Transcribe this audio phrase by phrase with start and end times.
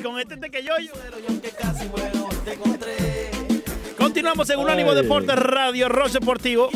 [0.02, 0.92] con este te que yo, yo.
[3.96, 6.70] Continuamos en Unánimo Deportes Radio Roche Deportivo.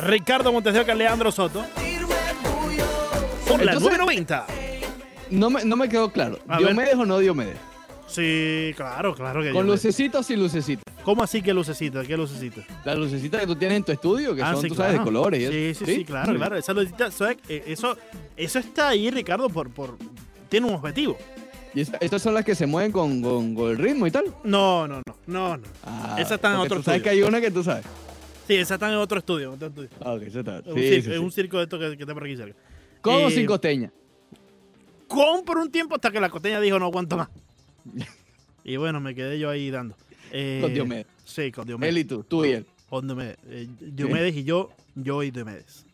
[0.00, 1.64] Ricardo Montes Leandro Soto.
[3.48, 4.46] Por la Entonces- 990.
[5.30, 6.38] No me, no me quedó claro.
[6.48, 6.68] A ver.
[6.68, 7.56] ¿Diomedes o no Diomedes?
[8.06, 10.82] Sí, claro, claro que ¿Con yo- lucecitas o sin lucecitas?
[11.02, 12.02] ¿Cómo así que lucecita?
[12.02, 12.62] ¿Qué lucecita?
[12.84, 15.00] Las lucecitas que tú tienes en tu estudio, que Ah, son, sí, tú sabes, de
[15.04, 15.50] colores.
[15.50, 16.56] Sí, sí, sí, claro, claro.
[16.56, 17.96] Esa lucecita, eso, eh, eso,
[18.36, 19.96] eso está ahí, Ricardo, por, por,
[20.48, 21.18] tiene un objetivo.
[21.74, 24.24] ¿Y esa- estas son las que se mueven con, con- con el ritmo y tal?
[24.44, 25.62] No, no, no, no, no.
[25.84, 27.02] Ah, Esa está en otro tú sabes estudio.
[27.02, 27.84] que hay una que tú sabes.
[28.46, 29.52] Sí, esa está en otro estudio.
[29.52, 29.90] otro estudio.
[30.00, 30.58] Ah, ok, esa está.
[30.60, 31.16] Es un, Sí, cir- sí, es sí.
[31.18, 32.56] un circo de esto que, que está por aquí cerca.
[33.02, 33.92] ¿Con o Eh, sin costeña?
[35.06, 37.28] Con por un tiempo hasta que la costeña dijo no aguanto más.
[38.64, 39.94] y bueno, me quedé yo ahí dando.
[40.32, 41.06] Eh, Con Diomedes.
[41.24, 41.90] Sí, con Diomedes.
[41.94, 42.66] Él y tú, tú y él.
[42.90, 43.36] Con Diomedes.
[43.48, 45.86] Eh, Diomedes y yo, yo y Diomedes.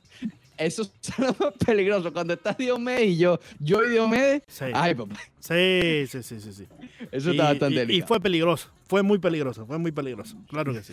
[0.57, 2.13] Eso suena más peligroso.
[2.13, 4.43] Cuando estás Diomedes y yo, yo y Diomedes.
[4.47, 4.65] Sí.
[4.73, 5.17] Ay, papá.
[5.41, 6.53] Sí, sí, sí, sí.
[6.53, 6.67] sí.
[7.11, 8.09] Eso está bastante y- y, delicado.
[8.09, 8.69] fue peligroso.
[8.89, 9.67] Fue muy peligroso.
[9.67, 10.37] Fue muy peligroso.
[10.49, 10.93] Claro que sí.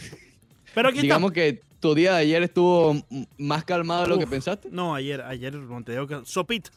[0.73, 2.95] Pero aquí Digamos que tu día de ayer estuvo
[3.37, 4.67] más calmado de lo que pensaste.
[4.69, 4.75] está.
[4.75, 6.69] No, ayer, ayer Montevideo sopita.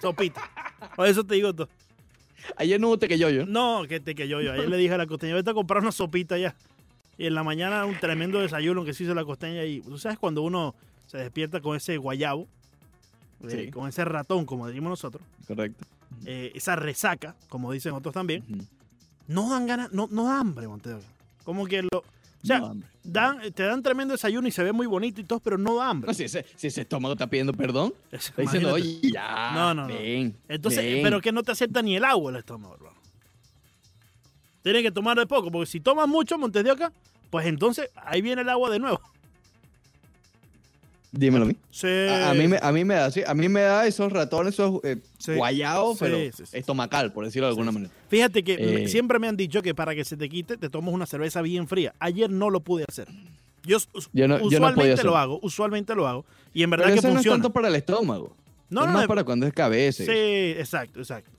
[0.00, 0.42] Sopita.
[0.96, 1.68] Por eso te digo todo.
[2.56, 3.46] Ayer no hubo que yo, yo.
[3.46, 4.52] No, que te que yo, yo.
[4.52, 6.54] Ayer le dije a la costeña, vete a comprar una sopita ya.
[7.18, 9.64] Y en la mañana un tremendo desayuno que se hizo la costeña.
[9.64, 10.74] Y tú sabes cuando uno
[11.08, 12.46] se despierta con ese guayabo,
[13.48, 15.84] eh, con ese ratón, como decimos nosotros, Correcto.
[16.24, 18.44] eh, esa resaca, como dicen otros también,
[19.26, 21.02] no dan ganas, no, no da hambre, Montevideo.
[21.44, 21.88] Como que lo.
[22.40, 25.40] O sea, No, dan, te dan tremendo desayuno y se ve muy bonito y todo,
[25.40, 26.06] pero no da hambre.
[26.06, 29.50] No, si, ese, si ese estómago está pidiendo perdón, Es- está diciendo, oye, ya.
[29.54, 29.88] No, no,
[30.48, 31.02] Entonces, ven".
[31.02, 32.96] pero que no te acepta ni el agua el estómago, hermano.
[34.62, 36.92] Tienes que tomar de poco, porque si tomas mucho Montes de Oca,
[37.30, 39.00] pues entonces ahí viene el agua de nuevo.
[41.10, 41.56] Dímelo a mí.
[41.70, 41.86] Sí.
[41.86, 44.54] A, a mí me, a mí me da, sí, a mí me da esos ratones,
[44.54, 45.34] esos eh, Sí.
[45.34, 46.18] guayados, Sí, pero
[46.52, 47.90] estomacal, por decirlo de alguna manera.
[48.08, 48.88] Fíjate que Eh.
[48.88, 51.66] siempre me han dicho que para que se te quite, te tomas una cerveza bien
[51.66, 51.94] fría.
[51.98, 53.08] Ayer no lo pude hacer.
[53.64, 56.24] Yo, us- Yo no- yo no usualmente lo hago, usualmente lo hago.
[56.52, 57.34] Y en verdad Pero que eso no es funciona.
[57.36, 58.34] tanto para el estómago.
[58.70, 60.04] no, es no, más no, para cuando es cabeza.
[60.04, 61.30] Sí, exacto, exacto.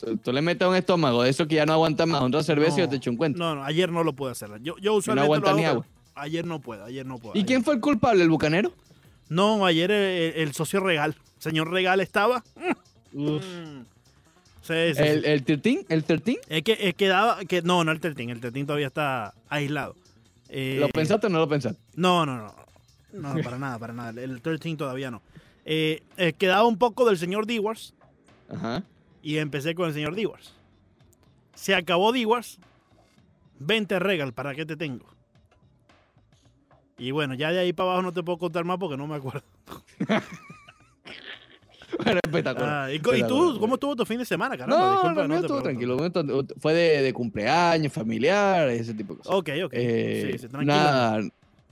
[0.00, 2.42] Tú, tú le metes a un estómago de eso que ya no aguanta más, otra
[2.44, 3.38] cerveza y ya te echo un cuento.
[3.40, 4.50] No, no, ayer no lo pude hacer.
[4.62, 5.86] Yo, yo usualmente aguanta lo hago, ni pero agua.
[6.14, 7.34] Ayer no puedo, ayer no puedo.
[7.34, 7.46] ¿Y ayer.
[7.46, 8.22] quién fue el culpable?
[8.22, 8.72] ¿El bucanero?
[9.28, 11.16] No, ayer el, el socio Regal.
[11.38, 12.44] Señor Regal estaba.
[13.12, 13.44] Uf.
[14.62, 15.30] Sí, sí, ¿El, sí.
[15.30, 15.86] el 13?
[15.88, 16.40] ¿El 13?
[16.48, 17.38] Es que, es que daba.
[17.44, 18.30] Que, no, no el Tertín.
[18.30, 19.94] El Tertín todavía está aislado.
[20.48, 21.80] Eh, ¿Lo pensaste o no lo pensaste?
[21.94, 22.54] No, no, no.
[23.12, 24.20] No, no, para nada, para nada.
[24.20, 25.22] El 13 todavía no.
[25.64, 27.94] Eh, eh, quedaba un poco del señor Dewars
[28.48, 28.82] Ajá.
[29.22, 30.54] y empecé con el señor Dewars.
[31.54, 32.58] Se acabó Dewars.
[33.58, 35.06] Vente Regal, ¿para qué te tengo?
[36.98, 39.16] Y bueno, ya de ahí para abajo no te puedo contar más porque no me
[39.16, 39.42] acuerdo.
[42.04, 42.68] Bueno, espectacular.
[42.88, 43.58] Ah, ¿y, y tú, Espectacular.
[43.60, 44.76] cómo estuvo tu fin de semana, caramba?
[44.78, 46.10] No, Disculpa, no, estuvo pregunto.
[46.24, 46.46] tranquilo.
[46.58, 49.32] Fue de, de cumpleaños, familiar, ese tipo de cosas.
[49.34, 49.70] Ok, ok.
[49.72, 50.74] Eh, sí, sí, tranquilo.
[50.74, 51.20] nada,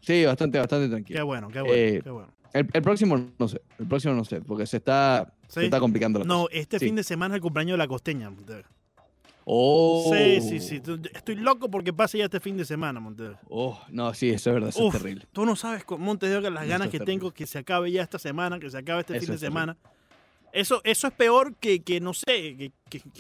[0.01, 1.19] sí, bastante, bastante tranquilo.
[1.19, 2.29] Qué bueno, qué bueno, Eh, qué bueno.
[2.53, 5.61] El, el próximo no sé, el próximo no sé, porque se está, Sí.
[5.61, 6.57] se está complicando la No, cosa.
[6.57, 6.87] este Sí.
[6.87, 8.31] fin de semana es el cumpleaños de la costeña.
[9.47, 10.11] Oh.
[10.15, 10.83] Sí, sí, sí.
[11.15, 13.39] Estoy loco porque pase ya este fin de semana, Montero.
[13.49, 15.27] Oh, no, sí, eso es verdad, eso Uf, es terrible.
[15.33, 17.13] Tú no sabes, Montes de Oca, las ganas que terrible.
[17.13, 19.47] tengo que se acabe ya esta semana, que se acabe este Eso fin de terrible.
[19.61, 19.77] semana.
[20.53, 22.25] Eso, eso es peor que, que no sé,
[22.57, 23.11] que, que- que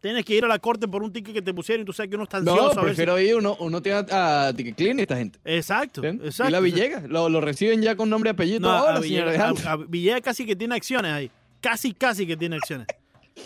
[0.00, 2.08] tienes que ir a la corte por un ticket que te pusieron y tú sabes
[2.08, 2.56] que uno está ansioso.
[2.56, 5.38] No, a ver si- prefiero ir, uno, uno tiene a, a Ticket Clean esta gente.
[5.44, 6.18] Exacto, ¿ven?
[6.24, 6.48] exacto.
[6.48, 8.60] Y la Villegas, lo, lo reciben ya con nombre y apellido.
[8.60, 9.68] No, Hola, a, Villegas, Alejandro.
[9.68, 11.30] a- a Villegas casi que tiene acciones ahí.
[11.60, 12.86] Casi, casi que tiene acciones.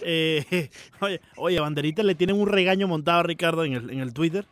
[0.02, 4.12] Eh, oye, oye, Banderita le tienen un regaño montado a Ricardo en el, en el
[4.12, 4.44] Twitter.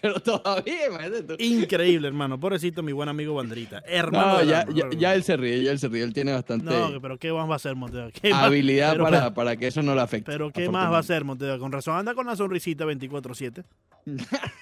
[0.00, 1.34] Pero todavía, imagínate tú.
[1.42, 2.38] Increíble, hermano.
[2.38, 3.82] Pobrecito mi buen amigo Banderita.
[3.84, 4.34] Hermano.
[4.38, 4.64] No, ya,
[4.96, 6.04] ya, él se ríe, ya él se ríe.
[6.04, 7.74] Él tiene bastante No, pero ¿qué más va a hacer,
[8.32, 10.30] habilidad pero- para, para que eso no le afecte.
[10.30, 11.58] Pero ¿qué más va a hacer, Monteo?
[11.58, 13.64] Con razón anda con la sonrisita 24-7.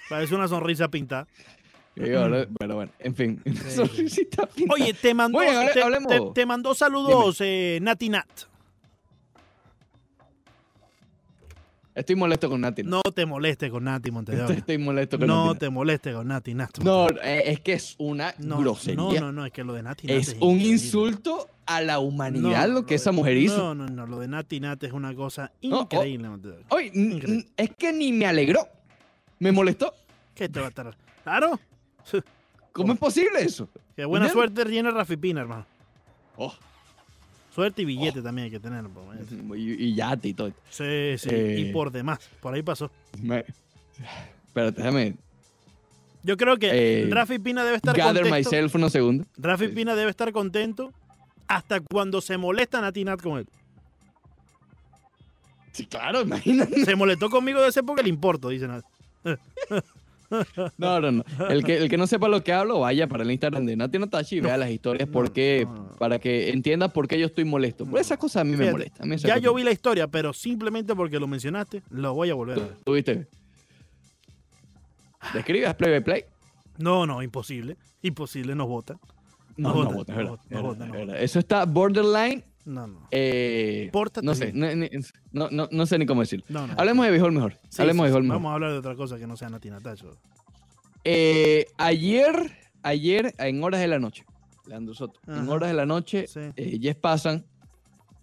[0.08, 1.26] Parece una sonrisa pintada.
[1.94, 3.42] Pero bueno, en fin.
[3.44, 3.70] Sí.
[3.76, 4.74] Sonrisita pintada.
[4.82, 6.12] Oye, te mandó, Oye, hable- te, hablemos.
[6.12, 8.26] te- te mandó saludos eh, Nati Nat.
[11.96, 12.82] Estoy molesto con Nati.
[12.82, 14.46] No te molestes con Nati Monteo.
[14.50, 15.58] Estoy, molesto con No Nati.
[15.60, 16.78] te molestes con Nati Nat.
[16.80, 18.96] No, eh, es que es una no, grosería.
[18.96, 22.68] no, no, no, es que lo de Nati Nat es un insulto a la humanidad
[22.68, 23.56] No, lo que esa mujer hizo.
[23.56, 25.82] No, no, no, lo de Nati Nat es una cosa No, oh.
[25.84, 27.32] increíble, Increíble.
[27.32, 28.68] n- es que ni me alegró.
[29.38, 29.94] Me molestó.
[30.34, 30.94] ¿Qué te va a estar?
[31.24, 31.58] Claro.
[32.72, 33.70] ¿Cómo es posible eso?
[33.96, 34.52] Qué buena ¿Entiendes?
[34.54, 35.64] suerte tiene Rafi Pina, hermano.
[36.36, 36.52] Oh,
[37.56, 38.84] Suerte y billete también hay que tener.
[39.56, 40.48] y, y yate y todo.
[40.68, 41.28] Sí, sí.
[41.32, 41.56] Eh.
[41.58, 42.18] Y por demás.
[42.40, 42.90] Por ahí pasó.
[43.22, 43.46] Me...
[44.46, 45.14] Espérate, déjame
[46.22, 48.50] Yo creo que Eh, Rafi Pina debe estar gather contento.
[48.50, 49.26] myself unos segundos.
[49.38, 49.72] Rafi Sí.
[49.72, 50.92] Pina debe estar contento
[51.48, 53.46] hasta cuando se molesta Nati Nat con él.
[55.72, 56.84] Sí, claro, imagínate.
[56.84, 58.70] Se molestó conmigo de ese porque le importo, dicen.
[60.78, 61.24] No, no, no.
[61.48, 63.98] El que, el que no sepa lo que hablo, vaya para el Instagram de Nati
[63.98, 65.88] Notachi y vea las historias no, porque, no, no.
[65.98, 67.84] para que entienda por qué yo estoy molesto.
[67.84, 67.98] Por No.
[68.00, 69.02] esas cosas a mí me Fíjate, molesta.
[69.02, 72.30] a mí esas Ya yo vi la historia, pero simplemente porque lo mencionaste, lo voy
[72.30, 72.76] a volver a ver.
[72.84, 73.26] ¿Tuviste?
[75.34, 76.24] ¿Describes Play by Play?
[76.78, 77.76] No, no, imposible.
[78.02, 78.98] Imposible, nos votan.
[79.56, 81.22] No, No no, vota, vota, no es verdad, no vota, no es verdad.
[81.22, 82.44] Eso está borderline.
[82.66, 83.08] No, no.
[83.12, 84.58] eh, Pórtate no sé, bien.
[84.58, 84.90] no, ni-
[85.32, 86.44] no, no, no sé ni cómo decirlo.
[86.48, 86.74] no, no.
[86.76, 87.58] Hablemos de béisbol mejor.
[87.68, 88.34] Sí, Hablemos sí, de mejor.
[88.36, 90.10] Vamos a hablar de otra cosa que no sea Nati Natacho.
[91.04, 92.34] Eh, ayer,
[92.82, 94.24] ayer, en horas de la noche,
[94.66, 96.40] Leandro Soto, en horas de la noche, Sí.
[96.56, 97.44] eh, Jess Passan,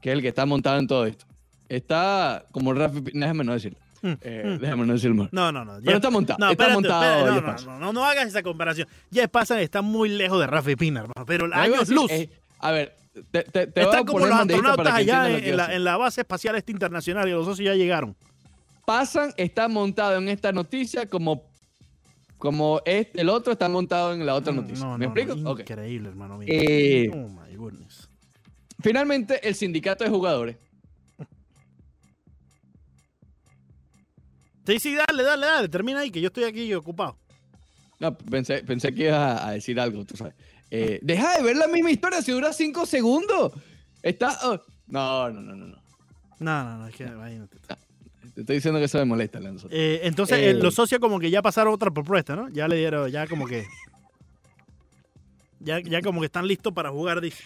[0.01, 1.25] que es el que está montado en todo esto,
[1.69, 4.61] está como Rafi, déjame no decirlo, Mm, eh, mm.
[4.61, 5.29] déjame no decirlo.
[5.31, 5.79] No, no, no.
[5.81, 8.27] Pero está montado, No, está espérate, montado espérate, Jeff no, no, no, no, no hagas
[8.27, 8.85] esa comparación.
[9.13, 11.25] Jeff Passan está muy lejos de Rafi Pina, hermano.
[11.25, 12.11] Pero años luz.
[12.11, 12.29] eh,
[12.59, 12.97] a ver,
[13.31, 16.55] te, te, te Están como los astronautas allá en, en la, en la base espacial
[16.55, 18.15] este internacional y los socios ya llegaron.
[18.85, 21.43] Passan está montado en esta noticia como,
[22.37, 24.85] como este, el otro está montado en la otra Mm, noticia.
[24.85, 25.35] no, ¿Me no, explico?
[25.35, 25.51] no.
[25.59, 26.47] Increíble, hermano mío.
[26.51, 28.09] Eh, oh my goodness.
[28.81, 30.57] Finalmente, el sindicato de jugadores
[34.65, 35.67] Sí, sí, dale, dale, dale.
[35.69, 37.17] Termina ahí, que yo estoy aquí ocupado.
[37.99, 40.33] No, pensé, pensé que ibas a, a decir algo, tú sabes.
[40.75, 43.51] Eh, deja de ver la misma historia si dura cinco segundos.
[44.01, 44.37] Está.
[44.43, 45.77] oh, No, no, no, no, no.
[46.39, 47.57] No, no, no, es que imagínate.
[48.33, 49.67] Te estoy diciendo que eso me molesta, Leandro.
[49.71, 52.49] Eh, entonces, Eh, eh, los socios como que ya pasaron otra propuesta, ¿no?
[52.49, 53.65] Ya le dieron, ya como que...
[55.59, 57.21] Ya, ya como que están listos para jugar.
[57.21, 57.43] dice.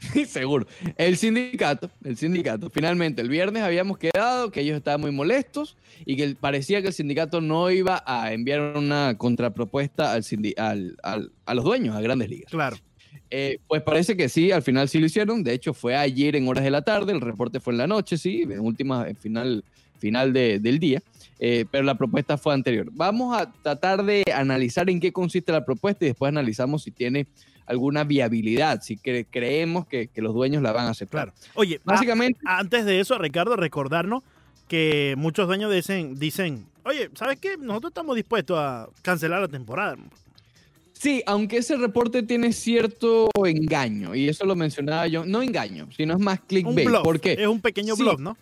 [0.26, 0.66] Seguro.
[0.96, 5.76] El sindicato, el sindicato, finalmente el viernes habíamos quedado que ellos estaban muy molestos
[6.06, 10.96] y que parecía que el sindicato no iba a enviar una contrapropuesta al, sindi- al-
[11.02, 12.50] al- a los dueños, a grandes ligas.
[12.50, 12.76] Claro.
[13.32, 15.44] Eh, pues parece que sí, al final sí lo hicieron.
[15.44, 18.16] De hecho, fue ayer en horas de la tarde, el reporte fue en la noche,
[18.16, 19.64] sí, en última, en final,
[19.98, 21.00] final de- del día,
[21.38, 22.88] eh, pero la propuesta fue anterior.
[22.92, 27.26] Vamos a tratar de analizar en qué consiste la propuesta y después analizamos si tiene
[27.66, 31.32] alguna viabilidad, si cre- creemos que, que los dueños la van a aceptar.
[31.32, 31.50] Claro.
[31.54, 34.22] Oye, a- Básicamente, antes de eso, Ricardo, recordarnos
[34.68, 37.56] que muchos dueños dicen, dicen, oye, ¿sabes qué?
[37.56, 39.96] Nosotros estamos dispuestos a cancelar la temporada.
[40.92, 46.14] sí, aunque ese reporte tiene cierto engaño, y eso lo mencionaba yo, no engaño, sino
[46.14, 46.86] es más Un clickbait.
[46.86, 47.02] bluff.
[47.02, 47.32] ¿Por qué?
[47.32, 48.02] Es un pequeño Sí.
[48.02, 48.36] bluff, ¿no?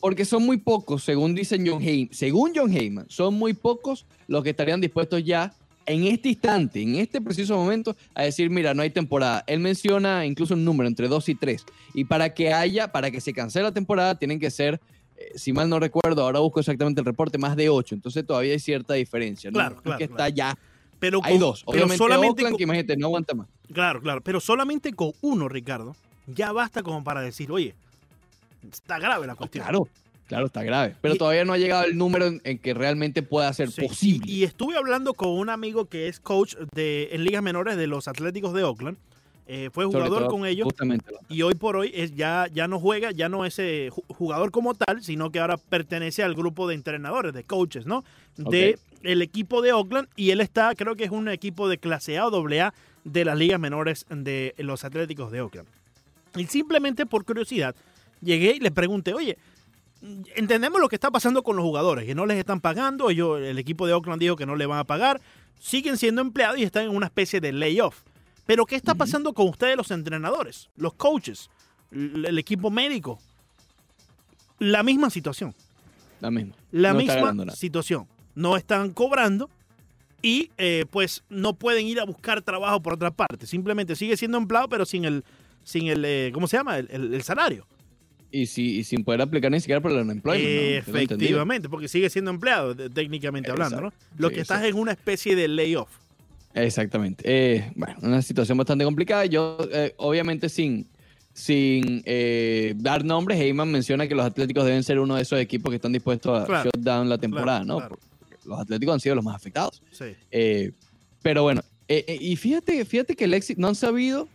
[0.00, 4.42] Porque son muy pocos, según dicen John Heyman, según John Heyman, son muy pocos los
[4.42, 5.54] que estarían dispuestos ya
[5.86, 9.44] en este instante, en este preciso momento, a decir, mira, no hay temporada.
[9.46, 11.64] Él menciona incluso un número entre 2 y 3.
[11.94, 14.80] Y para que haya, para que se cancele la temporada, tienen que ser,
[15.16, 17.94] eh, si mal no recuerdo, ahora busco exactamente el reporte, más de 8.
[17.94, 19.50] Entonces todavía hay cierta diferencia.
[19.50, 19.54] ¿no?
[19.54, 20.24] Claro, No es claro, que claro.
[20.24, 20.58] está ya.
[20.98, 21.60] Pero Hay con- dos.
[21.64, 23.48] pero Obviamente solamente Oakland, con- que imagínate, no aguanta más.
[23.72, 24.20] Claro, claro.
[24.22, 25.96] Pero solamente con uno, Ricardo,
[26.28, 27.74] ya basta como para decir, oye,
[28.70, 29.64] está grave la cuestión.
[29.64, 29.88] Claro,
[30.32, 30.94] claro, está grave.
[31.02, 33.82] Pero Y- todavía no ha llegado el número en, en que realmente pueda ser Sí.
[33.86, 34.30] posible.
[34.32, 38.08] Y estuve hablando con un amigo que es coach de, en ligas menores de los
[38.08, 38.96] Atléticos de Oakland.
[39.46, 41.12] Eh, fue jugador todo, con ellos Justamente.
[41.28, 44.50] y hoy por hoy es ya, ya no juega, ya no es eh, ju- jugador
[44.52, 48.04] como tal, sino que ahora pertenece al grupo de entrenadores, de coaches, ¿no?
[48.36, 52.16] De el equipo de Oakland y él está, creo que es un equipo de clase
[52.18, 52.72] A o doble A
[53.04, 55.68] de las ligas menores de los Atléticos de Oakland.
[56.36, 57.74] Y simplemente por curiosidad
[58.22, 59.36] llegué y le pregunté, oye,
[60.34, 63.58] entendemos lo que está pasando con los jugadores, que no les están pagando, ellos, el
[63.58, 65.20] equipo de Oakland dijo que no le van a pagar,
[65.60, 68.00] siguen siendo empleados y están en una especie de layoff.
[68.46, 71.48] Pero ¿qué está pasando con ustedes los entrenadores, los coaches,
[71.92, 73.18] el equipo médico?
[74.58, 75.54] La misma situación,
[76.20, 76.54] La misma.
[76.70, 78.06] la No misma situación.
[78.34, 79.50] No están cobrando
[80.22, 83.46] y eh, pues no pueden ir a buscar trabajo por otra parte.
[83.46, 85.24] Simplemente sigue siendo empleado, pero sin el,
[85.64, 86.78] sin el eh, ¿cómo se llama?
[86.78, 87.66] El, el- el salario.
[88.34, 90.88] Y, si, y sin poder aplicar ni siquiera por el unemployment.
[90.88, 93.92] Efectivamente, porque sigue siendo empleado, técnicamente hablando, ¿no?
[94.16, 94.76] Lo Sí, que estás exacto.
[94.76, 95.90] en una especie de layoff.
[96.54, 97.22] Exactamente.
[97.26, 99.26] Eh, bueno, una situación bastante complicada.
[99.26, 100.86] Yo, eh, obviamente, sin,
[101.34, 105.70] sin eh, dar nombres, Heyman menciona que los Atléticos deben ser uno de esos equipos
[105.70, 107.76] que están dispuestos a Claro, shut down la temporada, claro, ¿no?
[107.78, 107.98] claro.
[108.44, 109.82] Los Atléticos han sido los más afectados.
[109.92, 110.06] Sí.
[111.22, 114.26] Pero bueno, y fíjate, fíjate que el éxito, no han sabido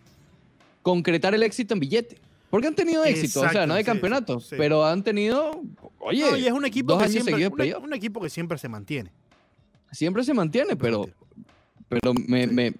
[0.83, 2.17] concretar el éxito en billete.
[2.57, 4.55] Porque han tenido éxito, o sea, no de sí, campeonato, sí.
[4.57, 5.61] pero han tenido,
[5.99, 8.29] oye, No, y es un equipo dos que años siempre, seguidos un, un equipo que
[8.31, 9.11] siempre se mantiene.
[9.91, 11.07] siempre se mantiene, pero,
[11.87, 12.53] pero me, Sí.
[12.53, 12.73] me-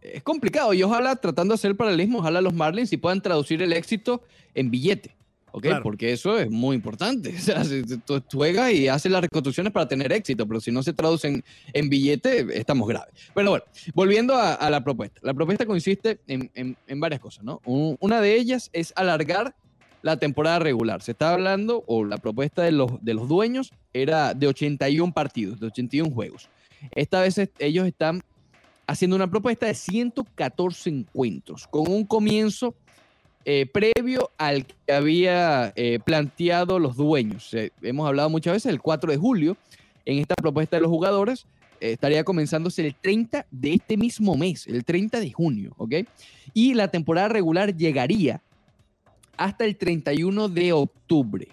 [0.00, 0.72] es complicado.
[0.72, 4.22] Y ojalá, tratando de hacer el paralelismo, ojalá los Marlins sí puedan traducir el éxito
[4.54, 5.14] en billete.
[5.52, 5.62] ¿Ok?
[5.62, 5.82] Claro.
[5.82, 7.34] Porque eso es muy importante.
[7.36, 10.70] O sea, si tú, tú juegas y haces las reconstrucciones para tener éxito, pero si
[10.72, 11.42] no se traducen
[11.72, 13.12] en billete, estamos graves.
[13.34, 13.64] Pero bueno,
[13.94, 15.20] volviendo a, a la propuesta.
[15.22, 17.60] La propuesta consiste en, en- en varias cosas, ¿no?
[17.64, 19.54] Un- una de ellas es alargar
[20.02, 21.02] la temporada regular.
[21.02, 25.60] Se está hablando, o la propuesta de los, de los dueños era de 81 partidos,
[25.60, 26.48] de 81 juegos.
[26.92, 28.22] Esta vez ellos están
[28.86, 32.74] haciendo una propuesta de 114 encuentros, con un comienzo
[33.44, 37.52] eh, previo al que había eh, planteado los dueños.
[37.54, 39.56] Eh, hemos hablado muchas veces, el 4 de julio,
[40.04, 41.46] en esta propuesta de los jugadores,
[41.80, 45.94] estaría comenzándose el 30 de este mismo mes, el 30 de junio, ¿ok?
[46.52, 48.42] Y la temporada regular llegaría
[49.38, 51.48] hasta el 31 de octubre,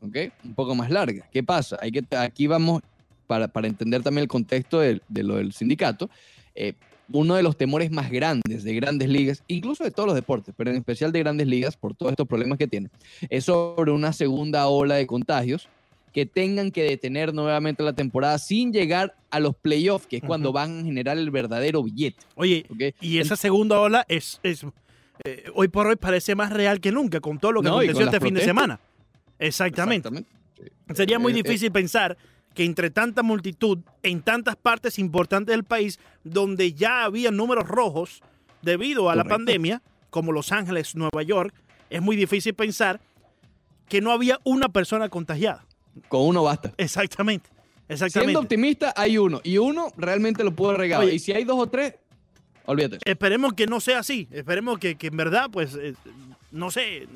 [0.00, 0.16] ¿ok?
[0.44, 1.28] Un poco más larga.
[1.30, 1.76] ¿Qué pasa?
[1.82, 2.80] Hay que, aquí vamos,
[3.26, 6.08] para, para entender también el contexto de, de lo del sindicato,
[6.54, 6.72] eh,
[7.12, 10.70] uno de los temores más grandes de grandes ligas, incluso de todos los deportes, pero
[10.70, 12.90] en especial de grandes ligas, por todos estos problemas que tienen,
[13.28, 15.68] es sobre una segunda ola de contagios
[16.12, 20.52] que tengan que detener nuevamente la temporada sin llegar a los playoffs, que es cuando
[20.52, 22.18] van a generar el verdadero billete.
[22.34, 22.66] Oye,
[23.00, 24.64] y esa segunda ola es, es
[25.24, 28.20] eh, hoy por hoy parece más real que nunca con todo lo que aconteció este
[28.20, 28.80] fin de semana.
[29.38, 30.08] Exactamente.
[30.94, 32.16] Sería muy eh, difícil pensar
[32.54, 38.22] que entre tanta multitud, en tantas partes importantes del país, donde ya había números rojos
[38.62, 41.54] debido a la pandemia, como Los Ángeles, Nueva York,
[41.88, 43.00] es muy difícil pensar
[43.88, 45.64] que no había una persona contagiada.
[46.08, 46.72] Con uno basta.
[46.76, 47.50] Exactamente.
[47.88, 48.28] Exactamente.
[48.28, 49.40] Siendo optimista, hay uno.
[49.42, 51.08] Y uno realmente lo puede regalar.
[51.08, 51.94] y si hay dos o tres,
[52.66, 52.98] olvídate.
[53.04, 54.28] Esperemos que no sea así.
[54.30, 55.94] Esperemos que, en verdad, pues, eh,
[56.52, 57.08] no sé,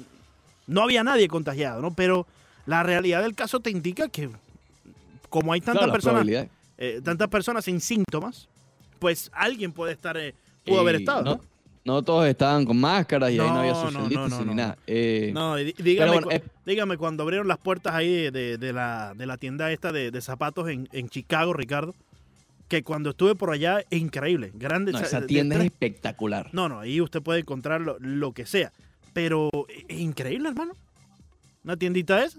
[0.66, 1.94] no había nadie contagiado, ¿no?
[1.94, 2.26] Pero
[2.66, 4.30] la realidad del caso te indica que
[5.34, 6.28] como hay tantas personas,
[6.78, 8.48] eh, tantas personas sin síntomas,
[9.00, 10.32] pues alguien puede estar, eh,
[10.64, 11.24] pudo haber estado.
[11.24, 11.40] No,
[11.84, 12.02] ¿no?
[12.02, 14.78] todos estaban con máscaras y ahí no había social no, ni nada.
[14.86, 19.90] Eh, no, dígame, dígame, cuando abrieron las puertas ahí de, la, de la, tienda esta
[19.90, 21.96] de, zapatos en, Chicago, Ricardo,
[22.68, 24.52] que cuando estuve por allá es increíble.
[24.54, 26.50] Grande, esa tienda es espectacular.
[26.52, 28.70] No, no, ahí usted puede encontrar lo, lo que sea.
[29.12, 29.50] Pero
[29.88, 30.74] es increíble, hermano.
[31.64, 32.38] Una tiendita esa.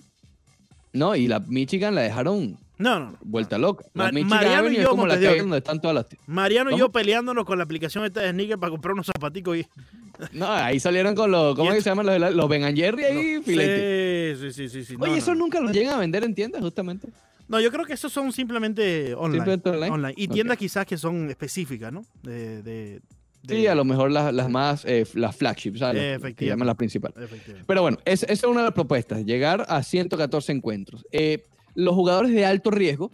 [0.94, 3.86] No, y la Michigan la dejaron no, no, Vuelta loca.
[3.94, 7.64] Mariano y yo, como la donde están todas las Mariano y yo peleándonos con la
[7.64, 9.66] aplicación esta de sneaker para comprar unos zapaticos y...
[10.32, 12.06] No, ahí salieron con los, ¿cómo es que se llaman?
[12.06, 14.36] Los, los Ben Jerry ahí, filete.
[14.38, 14.96] Sí, sí, sí, sí.
[14.98, 17.10] Oye, esos nunca los llegan a vender en tiendas, justamente.
[17.48, 19.46] No, yo creo que esos son simplemente online.
[19.46, 20.14] Simplemente online.
[20.18, 22.06] Y tiendas quizás que son específicas, ¿no?
[22.24, 23.02] De, de,
[23.48, 26.22] Sí, a lo mejor las, las más, eh, las flagships, ¿sabes?
[26.36, 27.30] Que llaman las principales.
[27.68, 31.06] Pero bueno, esa es una de las propuestas, llegar a 114 encuentros.
[31.12, 33.12] Eh, los jugadores de alto riesgo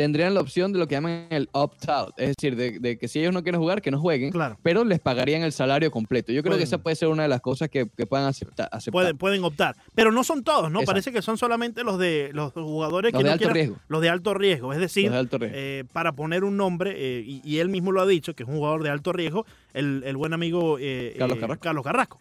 [0.00, 3.34] tendrían la opción de lo que llaman el opt-out, es decir, de, que si ellos
[3.34, 4.56] no quieren jugar, que no jueguen, claro.
[4.62, 6.32] pero les pagarían el salario completo.
[6.32, 9.44] Yo creo que esa puede ser una de las cosas que, puedan aceptar, Pueden, pueden
[9.44, 10.80] optar, pero no son todos, ¿no?
[10.82, 13.76] Parece que son solamente los de los jugadores que de alto riesgo.
[13.88, 15.12] Los de alto riesgo, es decir,
[15.42, 18.56] eh, para poner un nombre, eh, y, él mismo lo ha dicho, que es un
[18.56, 21.62] jugador de alto riesgo, el, buen amigo eh, Carlos Carrasco.
[21.62, 22.18] Carlos Carrasco.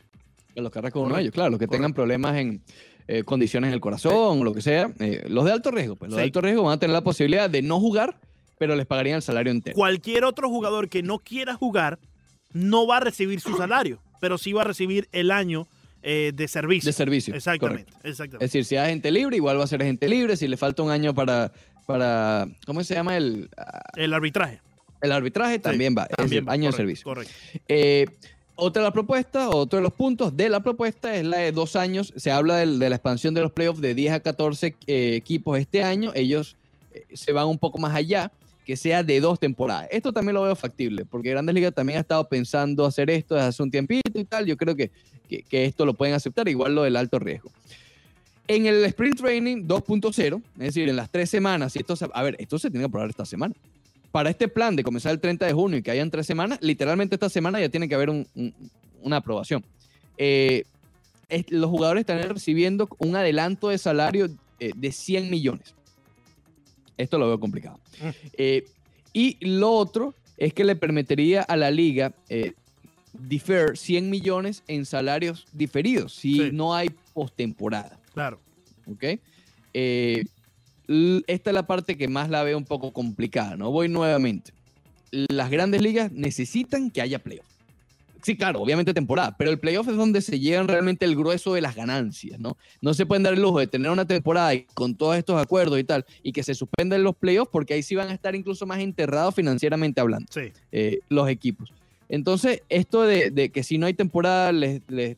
[0.53, 2.61] Carlos Carrasco, uno de ellos, claro, los que tengan problemas en
[3.11, 4.91] eh, condiciones en el corazón o lo que sea.
[4.99, 7.49] Eh, los de alto riesgo, pues los de alto riesgo van a tener la posibilidad
[7.49, 8.19] de no jugar,
[8.59, 9.75] pero les pagarían el salario entero.
[9.75, 11.97] Cualquier otro jugador que no quiera jugar
[12.53, 15.65] no va a recibir su salario, pero sí va a recibir el año
[16.03, 16.87] eh, de servicio.
[16.87, 17.33] De servicio.
[17.33, 18.45] Exactamente, exactamente.
[18.45, 20.37] Es decir, si es agente libre, igual va a ser agente libre.
[20.37, 21.51] Si le falta un año para,
[21.87, 23.17] para ¿cómo se llama?
[23.17, 23.49] El,
[23.95, 24.61] el arbitraje.
[25.01, 26.05] El arbitraje también va.
[26.05, 27.05] También es año de servicio.
[27.05, 27.33] Correcto.
[28.61, 31.77] Otra de las propuestas, otro de los puntos de la propuesta es la de dos
[31.77, 32.13] años.
[32.17, 35.81] Se habla de, la expansión de los playoffs de 10 a 14 eh, equipos este
[35.81, 36.11] año.
[36.13, 36.57] Ellos
[36.93, 38.33] eh, se van un poco más allá,
[38.65, 39.87] que sea de dos temporadas.
[39.91, 43.47] Esto también lo veo factible, porque Grandes Ligas también ha estado pensando hacer esto desde
[43.47, 44.45] hace un tiempito y tal.
[44.45, 44.91] Yo creo que,
[45.29, 47.51] que, esto lo pueden aceptar, igual lo del alto riesgo.
[48.49, 52.35] En el Sprint Training 2.0, es decir, en las tres semanas, y esto, a ver,
[52.39, 53.55] esto se tiene que probar esta semana
[54.11, 57.15] para este plan de comenzar el 30 de junio y que hayan tres semanas, literalmente
[57.15, 58.09] esta semana ya tiene que haber
[59.01, 59.63] una aprobación.
[60.17, 60.65] Eh,
[61.49, 65.75] los jugadores están recibiendo un adelanto de salario eh, de 100 millones.
[66.97, 67.79] Esto lo veo complicado.
[68.01, 68.09] Mm.
[68.33, 68.65] Eh,
[69.13, 72.13] y lo otro es que le permitiría a la liga
[73.13, 77.99] defer 100 millones en salarios diferidos si no hay postemporada.
[78.13, 78.39] Claro.
[78.87, 79.19] ¿Ok?
[81.27, 83.71] Esta es la parte que más la veo un poco complicada, ¿no?
[83.71, 84.51] Voy nuevamente.
[85.11, 87.45] Las grandes ligas necesitan que haya playoff.
[88.21, 91.61] Sí, claro, obviamente temporada, pero el playoff es donde se llegan realmente el grueso de
[91.61, 92.57] las ganancias, ¿no?
[92.81, 95.79] No se pueden dar el lujo de tener una temporada y con todos estos acuerdos
[95.79, 98.65] y tal, y que se suspendan los playoffs porque ahí sí van a estar incluso
[98.65, 100.27] más enterrados financieramente hablando
[100.71, 101.71] eh, los equipos.
[102.09, 105.15] Entonces, esto de, que si no hay temporada les, les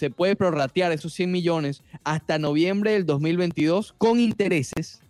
[0.00, 5.02] se puede prorratear esos 100 millones hasta noviembre del 2022 con intereses.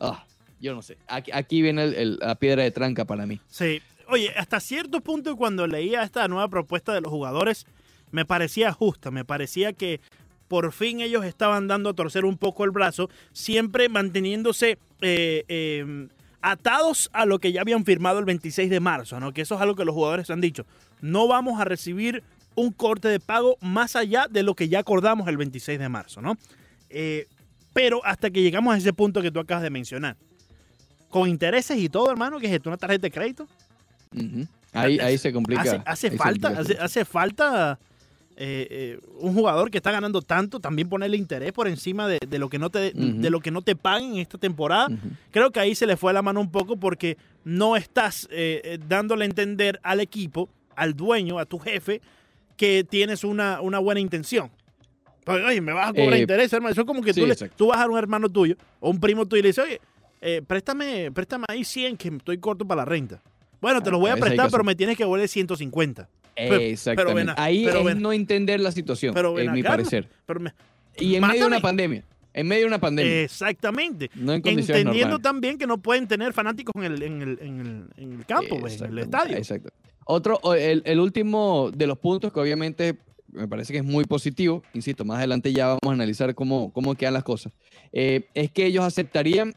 [0.00, 0.24] Ah,
[0.60, 0.98] yo no sé.
[1.06, 3.40] Aquí, viene la piedra de tranca para mí.
[3.46, 3.80] Sí.
[4.08, 7.64] Oye, hasta cierto punto cuando leía esta nueva propuesta de los jugadores,
[8.10, 10.00] me parecía justa, me parecía que
[10.48, 16.08] por fin ellos estaban dando a torcer un poco el brazo, siempre manteniéndose eh, eh,
[16.42, 19.32] atados a lo que ya habían firmado el 26 de marzo, ¿no?
[19.32, 20.66] Que eso es algo que los jugadores han dicho.
[21.00, 22.24] No vamos a recibir
[22.56, 26.20] un corte de pago más allá de lo que ya acordamos el 26 de marzo,
[26.20, 26.36] ¿no?
[26.90, 27.28] Eh,
[27.72, 30.16] pero hasta que llegamos a ese punto que tú acabas de mencionar,
[31.10, 33.46] con intereses y todo, hermano, que es esto, una tarjeta de crédito.
[34.72, 35.62] Ahí, ahí se complica.
[35.62, 36.60] Hace, hace ahí se falta, complica.
[36.74, 37.78] hace, hace falta
[38.36, 42.38] eh, eh, un jugador que está ganando tanto, también ponerle interés por encima de, de
[42.38, 43.20] lo que no te, Ujú.
[43.20, 44.88] de lo que no te paguen en esta temporada.
[45.30, 49.24] Creo que ahí se le fue la mano un poco porque no estás eh, dándole
[49.24, 52.00] a entender al equipo, al dueño, a tu jefe,
[52.56, 54.50] que tienes una, una buena intención.
[55.24, 56.72] Pues, oye, me vas a cobrar Eh, interés, hermano.
[56.72, 59.00] Eso es como que sí, tú, le- tú vas a un hermano tuyo o un
[59.00, 59.80] primo tuyo y le dices, oye,
[60.20, 63.22] eh, préstame, préstame ahí 100 que estoy corto para la renta.
[63.60, 65.28] Bueno, te Ah, los voy a a veces hay prestar, pero me tienes que devolver
[65.28, 66.08] 150.
[66.36, 67.14] Pero- Exactamente.
[67.14, 70.08] ven a- ahí pero es ven- no entender la situación, pero en mi acá, parecer.
[70.26, 70.52] Pero me-
[70.98, 72.04] Y en medio de una pandemia.
[72.34, 73.22] En medio de una pandemia.
[73.22, 74.10] Exactamente.
[74.14, 75.22] no en Entendiendo normales.
[75.22, 78.60] también que no pueden tener fanáticos en el, en el, en el, en el campo,
[78.60, 79.36] pues, en el estadio.
[79.38, 79.70] Exacto.
[80.08, 82.96] Otro, el, el último de los puntos que obviamente
[83.32, 86.94] me parece que es muy positivo, insisto, más adelante ya vamos a analizar cómo, cómo
[86.94, 87.52] quedan las cosas,
[87.92, 89.52] eh, es que ellos aceptarían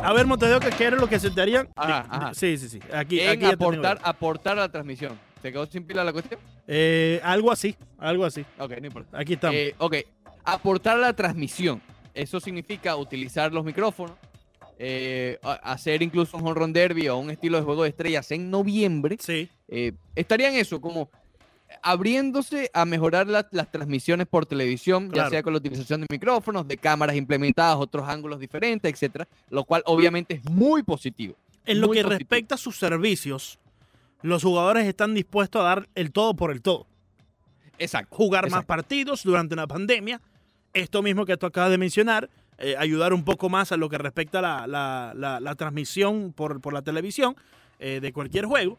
[0.00, 1.68] A ver, Montevideo, ¿qué era lo que te?
[1.74, 2.34] Ajá, Di- ajá.
[2.34, 2.80] Sí, sí, sí.
[2.92, 5.18] Aquí, en aquí te aportar, aportar a la transmisión.
[5.42, 6.40] ¿Se quedó sin pila la cuestión?
[6.66, 8.44] Eh, algo así, algo así.
[8.58, 9.18] Ok, no importa.
[9.18, 9.56] Aquí estamos.
[9.56, 9.96] Eh, ok,
[10.52, 11.80] aportar a la transmisión.
[12.14, 14.16] Eso significa utilizar los micrófonos,
[14.78, 18.50] eh, hacer incluso un home run derby o un estilo de juego de estrellas en
[18.50, 19.16] noviembre.
[19.20, 19.48] sí.
[19.68, 21.10] eh, estaría en eso, como
[21.82, 25.26] abriéndose a mejorar la- las transmisiones por televisión, Claro.
[25.28, 29.64] ya sea con la utilización de micrófonos, de cámaras implementadas, otros ángulos diferentes, etcétera, lo
[29.64, 31.34] cual obviamente es muy positivo.
[31.66, 32.10] En lo que positivo.
[32.10, 33.58] respecta a sus servicios,
[34.22, 36.86] los jugadores están dispuestos a dar el todo por el todo.
[37.78, 38.16] Exacto.
[38.16, 40.20] Jugar más partidos durante una pandemia.
[40.74, 42.28] Esto mismo que tú acabas de mencionar,
[42.58, 46.32] eh, ayudar un poco más a lo que respecta a la, la- la- la transmisión
[46.36, 47.36] por, por la televisión
[47.78, 48.78] eh, de cualquier juego.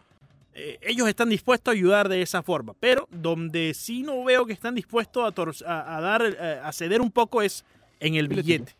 [0.53, 4.53] Eh, ellos están dispuestos a ayudar de esa forma, pero donde sí no veo que
[4.53, 6.21] están dispuestos a, tor- a- a dar,
[6.63, 7.63] a ceder un poco es
[7.99, 8.75] en el billete.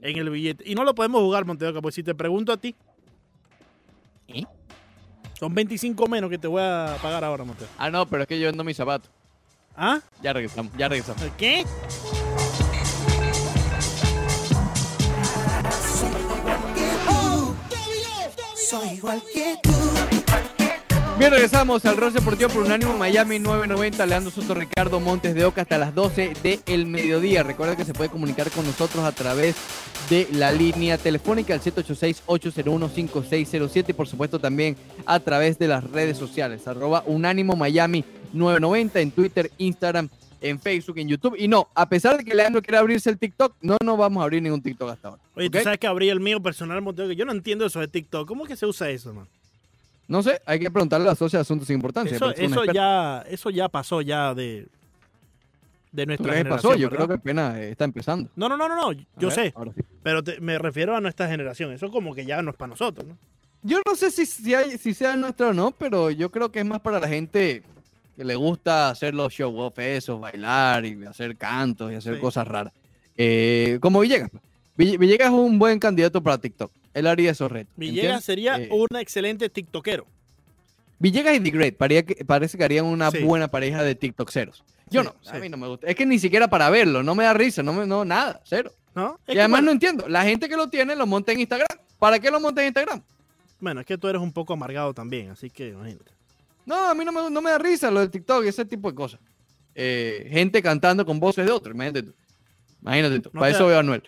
[0.00, 0.64] En el billete.
[0.68, 2.74] Y no lo podemos jugar, Montevideo, pues si te pregunto a ti,
[4.28, 4.44] ¿Eh?
[5.38, 7.74] son 25 menos que te voy a pagar ahora, Montevideo.
[7.78, 9.10] Ah, no, pero es que yo vendo mis zapatos.
[9.76, 10.00] ¿Ah?
[10.22, 11.22] Ya regresamos, ya regresamos.
[11.36, 11.64] ¿Qué?
[21.18, 24.06] Bien, regresamos al Rose Deportivo por Unánimo Miami 990.
[24.06, 27.42] Leandro Soto, Ricardo Montes de Oca hasta las 12 del mediodía.
[27.42, 29.56] Recuerda que se puede comunicar con nosotros a través
[30.10, 36.16] de la línea telefónica al 786-801-5607 y por supuesto también a través de las redes
[36.16, 36.66] sociales.
[36.66, 40.08] Arroba Unánimo Miami 990 en Twitter, Instagram,
[40.40, 41.34] en Facebook, en YouTube.
[41.38, 44.24] Y no, a pesar de que Leandro quiere abrirse el TikTok, no nos vamos a
[44.24, 45.22] abrir ningún TikTok hasta ahora.
[45.34, 48.26] Oye, tú sabes que abrí el mío personal, que yo no entiendo eso de TikTok.
[48.28, 49.26] ¿Cómo es que se usa eso, man?
[50.06, 52.16] No sé, hay que preguntarle a la Socia de Asuntos Sin Importancia.
[52.16, 54.66] Eso, eso ya, eso ya pasó ya de,
[55.92, 56.72] de nuestra ¿Qué generación.
[56.72, 56.80] pasó?
[56.80, 58.30] Yo creo que apenas eh, está empezando.
[58.36, 59.82] No, no, no, no, no, yo ver, sé, sí.
[60.02, 61.72] pero te- me refiero a nuestra generación.
[61.72, 63.16] Eso como que ya no es para nosotros, ¿no?
[63.62, 66.60] Yo no sé si, si, hay- si sea nuestro o no, pero yo creo que
[66.60, 67.62] es más para la gente
[68.18, 72.20] que le gusta hacer los show off esos, bailar y hacer cantos y hacer Sí.
[72.20, 72.72] cosas raras.
[73.16, 74.28] Eh, como Villegas.
[74.30, 74.42] pues.
[74.76, 76.72] Ville- Villegas es un buen candidato para TikTok.
[76.94, 77.72] Él haría esos retos.
[77.76, 78.24] Villegas ¿entiendes?
[78.24, 80.04] sería Eh, un excelente tiktokero.
[80.98, 83.18] Villegas y The Great que- parece que harían una Sí.
[83.22, 84.64] buena pareja de TikTokeros.
[84.90, 85.86] Yo Sí, no, a mí no me gusta.
[85.86, 88.72] Es que ni siquiera para verlo, no me da risa, no me, no, nada, cero.
[88.96, 89.20] ¿no?
[89.28, 91.68] Y además bueno, no entiendo, la gente que lo tiene lo monta en Instagram.
[92.00, 93.00] ¿Para qué lo monta en Instagram?
[93.60, 96.10] bueno, es que tú eres un poco amargado también, así que imagínate.
[96.68, 98.88] No, a mí no me, no me da risa lo del TikTok y ese tipo
[98.90, 99.18] de cosas.
[99.74, 102.14] Eh, gente cantando con voces de otros, imagínate tú.
[102.82, 104.02] Imagínate tú, No para eso da- veo a Anuel.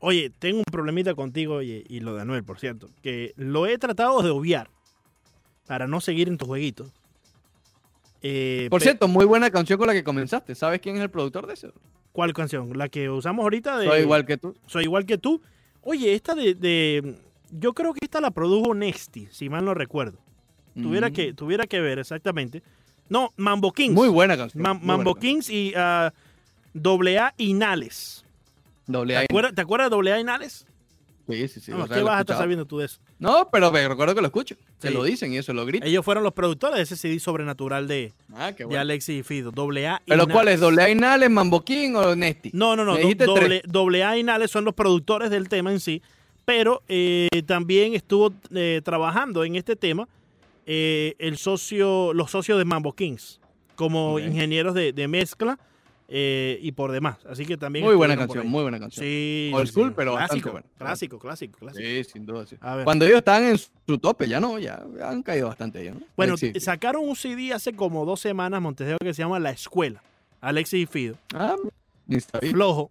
[0.00, 3.78] Oye, tengo un problemita contigo y, y lo de Anuel, por cierto, que lo he
[3.78, 4.68] tratado de obviar
[5.66, 6.90] para no seguir en tus jueguitos.
[8.20, 10.54] Eh, Por cierto, muy buena canción con la que comenzaste.
[10.54, 11.72] ¿Sabes quién es el productor de eso?
[12.12, 12.70] ¿Cuál canción?
[12.76, 13.86] La que usamos ahorita de...
[13.86, 14.54] Soy igual que tú.
[14.66, 15.40] Soy igual que tú.
[15.82, 17.16] Oye, esta de, de-
[17.50, 20.18] Yo creo que esta la produjo Nexty, si mal no recuerdo.
[20.74, 21.12] Tuviera, Mm.
[21.12, 22.62] que, tuviera que ver exactamente.
[23.08, 23.94] No, Mambo Kings.
[23.94, 24.62] Muy buena canción.
[24.62, 25.34] Ma- buena Mambo canción.
[25.34, 26.12] Kings y ah,
[26.72, 28.24] Doble A Inales.
[28.86, 29.22] Doble ¿Te A.
[29.22, 30.66] acuerdas, ¿Te acuerdas de Doble A Inales?
[31.28, 31.70] Sí, sí, sí.
[31.70, 32.98] No, ¿Qué vas a estar sabiendo tú de eso?
[33.18, 34.56] No, pero me recuerdo que lo escucho.
[34.78, 34.94] Se Sí.
[34.94, 35.88] lo dicen y eso lo gritan.
[35.88, 38.80] Ellos fueron los productores de ese CD sobrenatural de, Ah, qué de bueno.
[38.82, 39.50] Alexis y Fido.
[39.50, 40.60] Doble A ¿Pero cuál es?
[40.60, 42.50] ¿Doble A y Nales, Mambo King o Nesti?
[42.52, 42.96] No, no, no.
[43.16, 46.02] Doble, doble A y Nales son los productores del tema en sí.
[46.44, 50.06] Pero eh, también estuvo eh, trabajando en este tema
[50.66, 53.40] eh, el socio, los socios de Mambo Kings
[53.74, 55.58] como ingenieros de, de mezcla
[56.08, 57.18] eh, y por demás.
[57.28, 57.84] Así que también.
[57.84, 59.04] Muy buena canción, muy buena canción.
[59.04, 59.50] Sí.
[59.54, 59.94] Old school, sí.
[59.96, 61.84] pero clásico, clásico, clásico, clásico.
[61.84, 62.46] Sí, sin duda.
[62.46, 62.56] sí.
[62.84, 66.06] Cuando ellos estaban en su tope, ya no, ya han caído bastante ellos, ¿no?
[66.16, 70.02] Bueno, sacaron un CD hace como dos semanas, Monteseo, que se llama La Escuela.
[70.40, 71.16] Alexis y Fido.
[71.34, 71.56] Ah.
[72.50, 72.90] Flojo.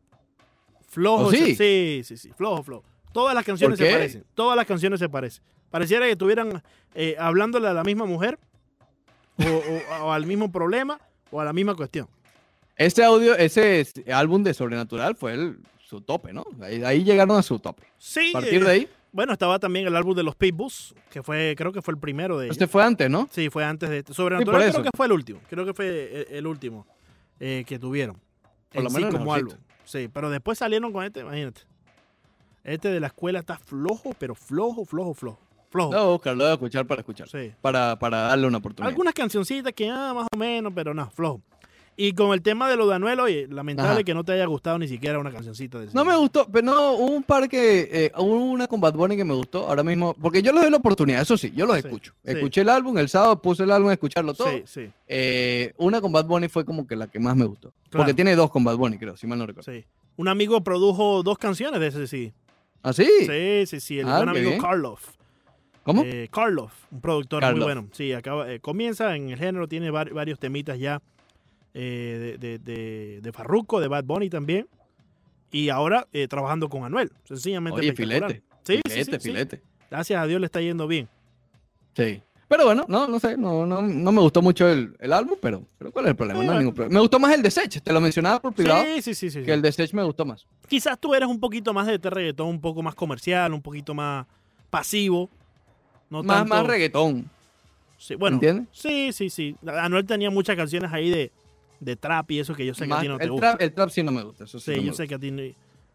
[0.88, 1.26] Flojo.
[1.26, 1.56] ¿Oh, sí?
[1.56, 2.32] sí, sí, sí.
[2.36, 2.84] Flojo, flojo.
[3.12, 4.26] Todas las canciones ¿Por se parecen.
[4.34, 5.44] Todas las canciones se parecen.
[5.70, 6.64] Pareciera que estuvieran
[6.96, 8.40] eh, hablándole a la misma mujer
[9.40, 9.44] o,
[10.02, 11.00] o- o al mismo problema
[11.32, 12.08] o a la misma cuestión.
[12.76, 16.44] Ese audio, ese es- álbum de Sobrenatural fue el- su tope, ¿no?
[16.62, 17.84] Ahí, ahí llegaron a su tope.
[17.98, 18.30] Sí.
[18.30, 21.54] A partir eh, de ahí, Bueno, estaba también el álbum de los Pitbulls, que fue,
[21.56, 22.56] creo que fue el primero de ellos.
[22.56, 23.28] este fue antes, ¿no?
[23.32, 24.12] Sí, fue antes de este.
[24.14, 24.72] Sobrenatural eso.
[24.80, 25.40] creo que fue el último.
[25.50, 26.88] Creo que fue el, el último
[27.40, 28.20] eh, que tuvieron.
[28.72, 29.54] Por lo en sí menos como álbum.
[29.86, 31.62] Sí, pero después salieron con este, imagínate.
[32.64, 35.40] Este de la escuela está flojo, pero flojo, flojo, flojo.
[35.74, 35.92] Flojo.
[35.92, 37.28] Lo voy a buscar, lo voy a escuchar para escuchar.
[37.28, 37.52] Sí.
[37.62, 38.90] Para, para darle una oportunidad.
[38.90, 41.42] Algunas cancioncitas que, ah, más o menos, pero no, flojo.
[41.96, 44.04] Y con el tema de lo de Anuel, oye, lamentable Ajá.
[44.04, 45.96] que no te haya gustado ni siquiera una cancioncita de ese.
[45.96, 49.16] No me gustó, pero no, hubo un par que, eh, hubo una con Bad Bunny
[49.16, 51.76] que me gustó ahora mismo, porque yo les doy la oportunidad, eso sí, yo los
[51.78, 52.14] Sí, escucho.
[52.26, 52.32] sí.
[52.32, 54.48] Escuché el álbum, el sábado puse el álbum a escucharlo todo.
[54.50, 57.70] Sí, sí, Eh, una con Bad Bunny fue como que la que más me gustó.
[57.90, 58.06] Claro.
[58.06, 59.72] Porque tiene dos con Bad Bunny, creo, si mal no recuerdo.
[59.72, 59.86] sí.
[60.18, 62.34] Un amigo produjo dos canciones de ese sí.
[62.84, 63.08] ¿Ah, sí?
[63.22, 64.00] Sí, sí, sí.
[64.00, 64.62] El Ah, buen amigo bien.
[64.62, 65.10] Karloff.
[65.84, 66.04] ¿Cómo?
[66.06, 67.88] Eh, Karloff, un productor muy bueno.
[67.92, 71.02] Sí, acaba, eh, comienza en el género, tiene var- varios temitas ya
[71.74, 74.68] eh, de, de, de, de Farruko, de Bad Bunny también.
[75.52, 77.12] Y ahora eh, trabajando con Anuel.
[77.26, 78.42] Sencillamente Oye, filete.
[78.64, 79.20] Sí, filete, sí, sí.
[79.30, 79.62] filete.
[79.92, 81.08] Gracias a Dios le está yendo bien.
[81.96, 82.22] Sí.
[82.48, 85.64] Pero bueno, no, no sé, no, no, no me gustó mucho el, el álbum, pero,
[85.78, 86.40] pero ¿cuál es el problema?
[86.42, 86.94] Sí, no hay ningún problema.
[86.94, 89.30] Me gustó más el de Sech, te lo mencionaba por privado, Sí, sí, sí.
[89.30, 89.46] sí, sí.
[89.46, 90.46] que el de Sech me gustó más.
[90.68, 93.94] Quizás tú eres un poquito más de este reggaetón, un poco más comercial, un poquito
[93.94, 94.26] más
[94.70, 95.30] pasivo.
[96.22, 97.30] No más, tanto- más reggaetón,
[97.98, 98.68] Sí, bueno, ¿entiendes?
[98.72, 99.56] sí, sí, sí.
[99.66, 101.32] Anuel tenía muchas canciones ahí de,
[101.80, 103.50] de trap y eso que yo sé que a ti no te el, gusta.
[103.52, 104.66] trap, el trap sí no me gusta, eso sí.
[104.66, 105.04] Sí, no me yo gusta.
[105.04, 105.42] sé que a ti no.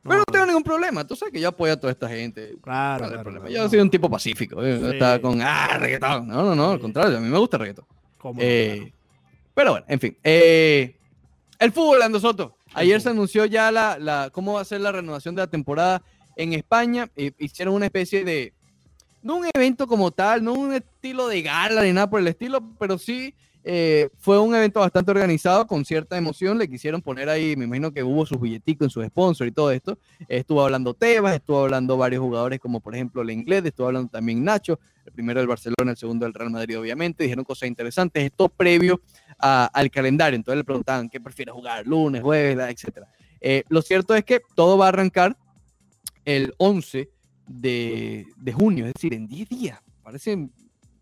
[0.03, 2.57] Pero no tengo ningún problema, tú sabes que yo apoyo a toda esta gente.
[2.63, 6.27] Claro, Yo soy un tipo pacífico, eh, no está con, ah, reggaetón.
[6.29, 7.85] No, no, no, al contrario, a mí me gusta el reggaetón.
[8.17, 8.41] ¿Cómo?
[8.43, 8.93] Eh,
[9.55, 10.17] pero bueno, en fin.
[10.25, 10.97] eh,
[11.59, 12.57] el fútbol, Ando Soto.
[12.75, 16.01] Ayer se anunció ya la, la- cómo va a ser la renovación de la temporada
[16.37, 17.11] en España.
[17.17, 18.53] Eh, hicieron una especie de,
[19.23, 22.61] no un evento como tal, no un estilo de gala ni nada por el estilo,
[22.79, 26.57] pero sí eh, fue un evento bastante organizado con cierta emoción.
[26.57, 29.71] Le quisieron poner ahí, me imagino que hubo sus billeticos en sus sponsors y todo
[29.71, 29.99] esto.
[30.29, 34.43] Estuvo hablando Tebas, estuvo hablando varios jugadores como por ejemplo el inglés, estuvo hablando también
[34.43, 37.25] Nacho, el primero del Barcelona, el segundo del Real Madrid, obviamente.
[37.25, 39.01] Dijeron cosas interesantes, esto previo
[39.39, 40.37] a- al calendario.
[40.37, 43.09] Entonces le preguntaban qué prefiere jugar, lunes, jueves, etcétera.
[43.41, 45.37] Eh, lo cierto es que todo va a arrancar
[46.25, 47.11] el 11
[47.49, 49.81] de, junio, es decir, en 10 días.
[50.03, 50.49] Parece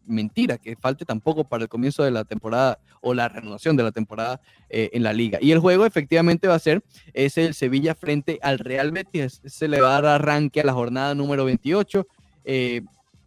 [0.07, 3.93] mentira que falte tampoco para el comienzo de la temporada o la renovación de la
[3.93, 5.39] temporada eh, en la liga.
[5.43, 6.83] Y el juego efectivamente va a ser
[7.13, 9.41] es el Sevilla frente al Real Betis.
[9.45, 12.07] Se le va a dar arranque a la jornada número 28.
[12.45, 12.83] Eh,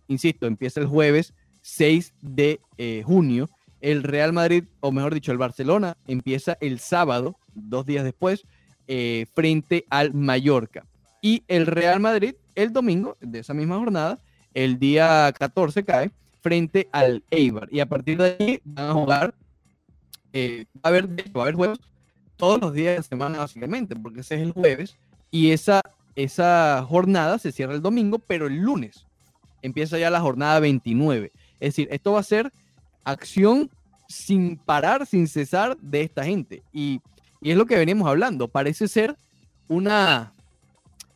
[0.07, 3.49] insisto, empieza el jueves 6 de eh, junio.
[3.81, 8.43] El Real Madrid, o mejor dicho, el Barcelona, empieza el sábado, dos días después,
[9.35, 10.83] frente al Mallorca.
[11.21, 14.19] Y el Real Madrid, el domingo de esa misma jornada,
[14.53, 17.67] el día 14 cae frente al Eibar.
[17.71, 19.35] Y a partir de ahí van a jugar,
[20.33, 21.79] eh, va, a haber, va a haber juegos
[22.37, 24.97] todos los días de semana, básicamente, porque ese es el jueves.
[25.31, 25.81] Y esa,
[26.15, 29.05] esa jornada se cierra el domingo, pero el lunes
[29.61, 31.31] empieza ya la jornada 29.
[31.59, 32.51] Es decir, esto va a ser
[33.03, 33.69] acción
[34.07, 36.63] sin parar, sin cesar de esta gente.
[36.71, 37.01] Y,
[37.41, 38.47] y es lo que venimos hablando.
[38.47, 39.15] Parece ser
[39.67, 40.33] una...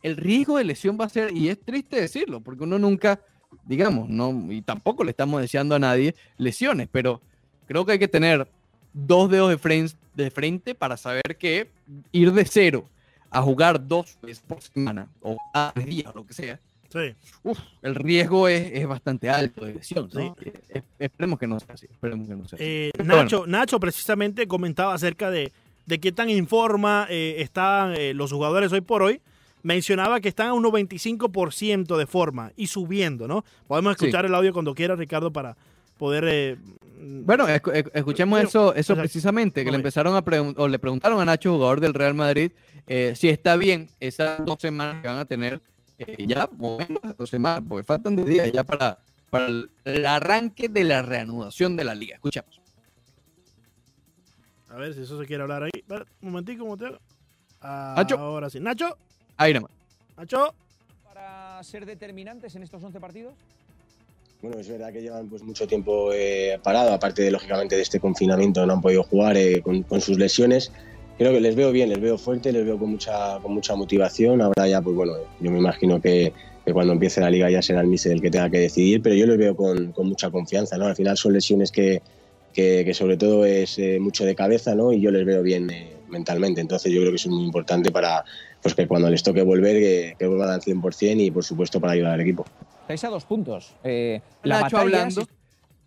[0.04, 3.18] El riesgo de lesión va a ser, y es triste decirlo, porque uno nunca,
[3.64, 7.20] digamos, no, y tampoco le estamos deseando a nadie lesiones, pero
[7.66, 8.46] creo que hay que tener
[8.92, 11.68] dos dedos de frente, de frente para saber que
[12.12, 12.84] ir de cero
[13.30, 17.12] a jugar dos veces por semana o cada tres días o lo que sea, Sí.
[17.42, 20.08] uf, el riesgo es, es bastante alto de lesión.
[20.12, 20.20] ¿no?
[20.20, 20.48] Sí.
[20.48, 21.86] Eh, eh, esperemos que no sea así.
[21.90, 22.64] Esperemos que no sea así.
[22.64, 25.50] Eh, Nacho, Nacho precisamente comentaba acerca de,
[25.86, 29.20] de qué tan en forma eh, están eh, los jugadores hoy por hoy.
[29.64, 33.44] Mencionaba que están a un 95% de forma y subiendo, ¿no?
[33.66, 34.04] Podemos Sí.
[34.04, 35.56] escuchar el audio cuando quiera, Ricardo, para
[35.98, 36.24] poder...
[36.28, 36.56] eh,
[37.00, 40.22] Bueno, escu- escu- escuchemos Pero- eso, eso precisamente, que le empezaron a
[40.56, 42.52] o le preguntaron a Nacho, jugador del Real Madrid,
[42.86, 45.60] eh, si está bien esas dos semanas que van a tener
[45.98, 46.48] eh, ya,
[47.18, 48.98] dos semanas, porque faltan de días ya para,
[49.30, 49.70] para el,
[50.06, 52.16] arranque de la reanudación de la liga.
[52.16, 52.60] Escuchamos.
[54.68, 55.70] A ver si eso se quiere hablar ahí.
[56.20, 56.98] Un momentico, ¿cómo te hago?
[57.96, 58.18] Nacho.
[58.18, 58.60] Ahora sí.
[58.60, 58.98] Nacho,
[59.36, 59.70] Ahí nomás.
[60.16, 60.54] Nacho.
[61.04, 63.34] para ser determinantes en estos 11 partidos?
[64.42, 67.98] Bueno, es verdad que llevan pues mucho tiempo eh, parado, aparte de lógicamente de este
[67.98, 70.70] confinamiento, no han podido jugar eh, con, con sus lesiones.
[71.16, 74.42] Creo que les veo bien, les veo fuerte, les veo con mucha, con mucha motivación.
[74.42, 76.32] Ahora ya, pues bueno, yo me imagino que,
[76.64, 79.14] que cuando empiece la liga ya será el míster el que tenga que decidir, pero
[79.14, 80.86] yo les veo con, con mucha confianza, ¿no?
[80.86, 82.02] Al final son lesiones que,
[82.52, 84.92] que, que sobre todo es eh, mucho de cabeza, ¿no?
[84.92, 86.60] Y yo les veo bien eh, mentalmente.
[86.62, 88.24] Entonces yo creo que eso es muy importante para
[88.62, 91.92] pues que cuando les toque volver, que, que vuelvan al 100% y por supuesto para
[91.92, 92.46] ayudar al equipo.
[92.82, 93.74] Estáis a dos puntos.
[93.84, 95.28] Eh, la Nacho batalla hablando es-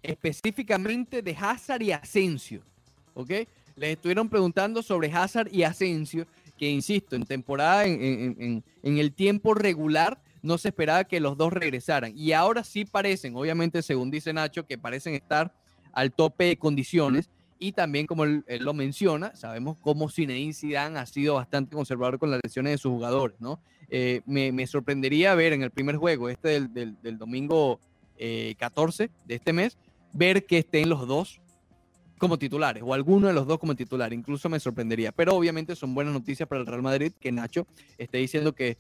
[0.03, 2.61] específicamente de Hazard y Asensio,
[3.15, 3.31] ¿ok?
[3.75, 6.25] Les estuvieron preguntando sobre Hazard y Asensio,
[6.57, 11.19] que insisto, en temporada, en, en- en- en el tiempo regular, no se esperaba que
[11.19, 12.13] los dos regresaran.
[12.15, 15.51] Y ahora sí parecen, obviamente, según dice Nacho, que parecen estar
[15.93, 17.29] al tope de condiciones.
[17.59, 22.29] Y también, como él, lo menciona, sabemos cómo Zinedine Zidane ha sido bastante conservador con
[22.31, 23.59] las lesiones de sus jugadores, ¿no?
[23.89, 27.79] Eh, me, me sorprendería ver en el primer juego, este del, del- del domingo
[28.17, 29.77] eh, 14 de este mes,
[30.13, 31.39] ver que estén los dos
[32.17, 34.11] como titulares o alguno de los dos como titular.
[34.11, 35.11] Incluso me sorprendería.
[35.11, 37.67] Pero obviamente son buenas noticias para el Real Madrid que Nacho
[37.97, 38.77] esté diciendo que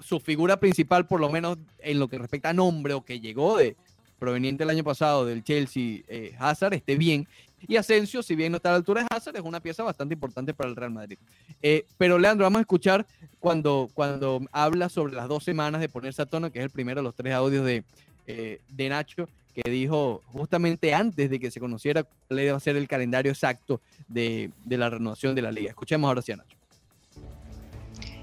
[0.00, 3.56] su figura principal, por lo menos en lo que respecta a nombre o que llegó
[3.56, 3.76] de
[4.18, 7.28] proveniente el año pasado del Chelsea, eh, Hazard, esté bien.
[7.66, 10.14] Y Asensio, si bien no está a la altura de Hazard, es una pieza bastante
[10.14, 11.18] importante para el Real Madrid.
[11.60, 13.06] Eh, pero Leandro, vamos a escuchar
[13.40, 17.00] cuando, cuando habla sobre las dos semanas de ponerse a tono, que es el primero
[17.00, 17.82] de los tres audios de,
[18.26, 22.76] eh, de Nacho, que dijo justamente antes de que se conociera cuál iba a ser
[22.76, 25.70] el calendario exacto de, de la renovación de la liga.
[25.70, 26.56] Escuchemos ahora sí a Nacho.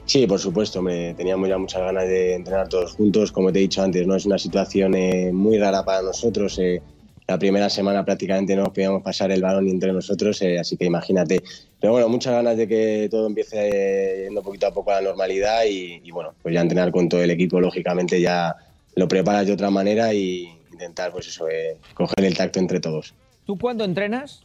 [0.06, 3.32] Sí, por supuesto, me teníamos ya muchas ganas de entrenar todos juntos.
[3.32, 6.60] Como te he dicho antes, no es una situación eh, muy rara para nosotros.
[6.60, 6.82] eh,
[7.28, 11.42] la primera semana prácticamente no podíamos pasar el balón entre nosotros, eh, así que imagínate.
[11.80, 15.10] Pero bueno, muchas ganas de que todo empiece eh, yendo poquito a poco a la
[15.10, 18.56] normalidad y, bueno, pues ya entrenar con todo el equipo, lógicamente ya
[18.96, 23.14] lo preparas de otra manera y intentar, pues eso, eh, coger el tacto entre todos.
[23.46, 24.44] ¿Tú cuando entrenas,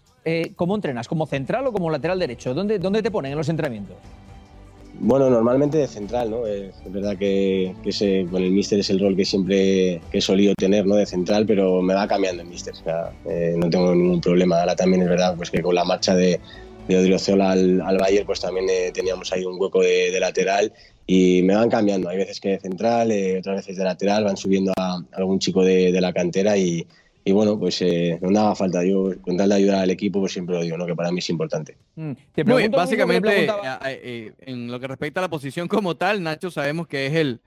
[0.56, 1.08] cómo entrenas?
[1.08, 2.54] ¿Como central o como lateral derecho?
[2.54, 3.96] ¿Dónde, dónde te ponen en los entrenamientos?
[5.02, 6.46] Bueno, normalmente de central, ¿no?
[6.46, 10.20] Eh, Es verdad que, ese, con el míster es el rol que siempre que he
[10.20, 10.94] solido tener, ¿no?
[10.94, 12.74] De central, pero me va cambiando el míster.
[13.24, 14.60] Eh, no tengo ningún problema.
[14.60, 16.38] Ahora también es verdad pues, que con la marcha de,
[16.86, 20.70] de Odriozola al, al Bayern, pues también eh, teníamos ahí un hueco de, lateral
[21.06, 22.10] y me van cambiando.
[22.10, 25.64] Hay veces que de central, eh, otras veces de lateral, van subiendo a, algún chico
[25.64, 26.86] de la cantera y,
[27.24, 28.84] y bueno, pues eh, no me haga falta.
[28.84, 30.86] Yo, con tal de ayudar al equipo, pues siempre lo digo, ¿no?
[30.86, 31.76] Que para mí es importante.
[31.96, 35.68] Mm, Te Muy bien, básicamente, preguntaba- eh, eh, en lo que respecta a la posición
[35.68, 37.40] como tal, Nacho sabemos que es el,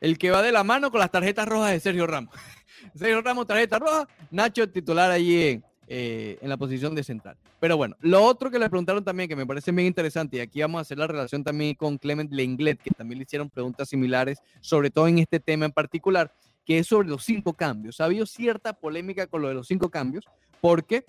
[0.00, 2.34] el que va de la mano con las tarjetas rojas de Sergio Ramos.
[2.94, 7.36] Sergio Ramos, tarjeta roja, Nacho titular allí en, eh, en la posición de central.
[7.58, 10.60] Pero bueno, lo otro que le preguntaron también, que me parece bien interesante, y aquí
[10.60, 14.38] vamos a hacer la relación también con Clement Lenglet, que también le hicieron preguntas similares,
[14.60, 16.32] sobre todo en este tema en particular,
[16.66, 18.00] que es sobre los cinco cambios.
[18.00, 20.24] Ha habido cierta polémica con lo de los cinco cambios,
[20.60, 21.04] porque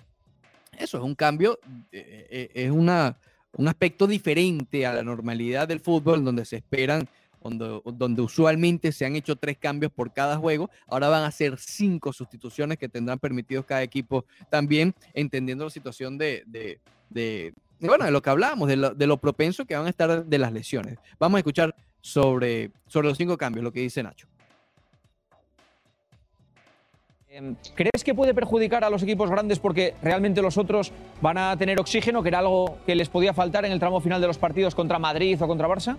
[0.78, 1.58] eso es un cambio,
[1.90, 3.18] eh, eh, es una,
[3.52, 7.08] un aspecto diferente a la normalidad del fútbol, donde se esperan,
[7.42, 11.58] donde, donde usualmente se han hecho tres cambios por cada juego, ahora van a ser
[11.58, 16.44] cinco sustituciones que tendrán permitidos cada equipo, también entendiendo la situación de-
[17.10, 20.24] de, bueno, de lo que hablábamos, de lo, de lo propenso que van a estar
[20.24, 20.98] de las lesiones.
[21.18, 24.28] Vamos a escuchar sobre, sobre los cinco cambios, lo que dice Nacho.
[27.30, 31.54] Em, ¿Crees que puede perjudicar a los equipos grandes porque realmente los otros van a
[31.58, 34.38] tener oxígeno, que era algo que les podía faltar en el tramo final de los
[34.38, 35.98] partidos contra Madrid o contra Barça?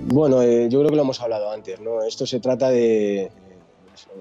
[0.00, 2.02] Bueno, eh, yo creo que lo hemos hablado antes, ¿no?
[2.02, 3.30] Esto se trata de.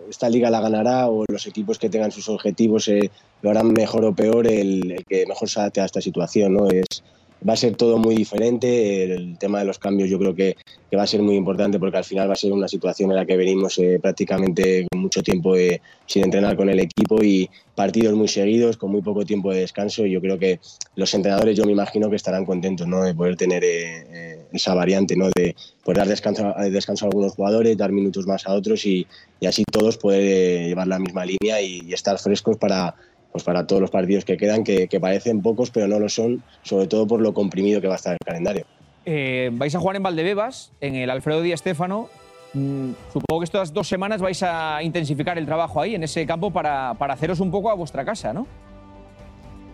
[0.08, 3.10] Esta liga la ganará o los equipos que tengan sus objetivos eh,
[3.42, 6.68] lo harán mejor o peor el, el que mejor se adapte a esta situación, ¿no?
[6.70, 7.04] Es,
[7.48, 9.04] va a ser todo muy diferente.
[9.04, 10.56] El tema de los cambios yo creo que,
[10.90, 13.18] que va a ser muy importante porque al final va a ser una situación en
[13.18, 17.50] la que venimos eh, prácticamente con mucho tiempo eh, sin entrenar con el equipo y
[17.76, 20.06] partidos muy seguidos, con muy poco tiempo de descanso.
[20.06, 20.60] Y yo creo que
[20.96, 23.04] los entrenadores, yo me imagino que estarán contentos ¿no?
[23.04, 25.30] de poder tener eh, eh, esa variante, ¿no?
[25.36, 29.08] de poder dar descanso, eh, descanso a algunos jugadores, dar minutos más a otros y,
[29.40, 32.96] y así todos poder eh, llevar la misma línea y, y estar frescos para,
[33.34, 36.44] pues para todos los partidos que quedan, que, que parecen pocos, pero no lo son,
[36.62, 38.66] sobre todo por lo comprimido que va a estar el calendario.
[39.06, 42.10] Eh, vais a jugar en Valdebebas, en el Alfredo Di Stéfano.
[42.54, 46.52] Mm, supongo que estas dos semanas vais a intensificar el trabajo ahí, en ese campo,
[46.52, 48.46] para, para haceros un poco a vuestra casa, ¿no?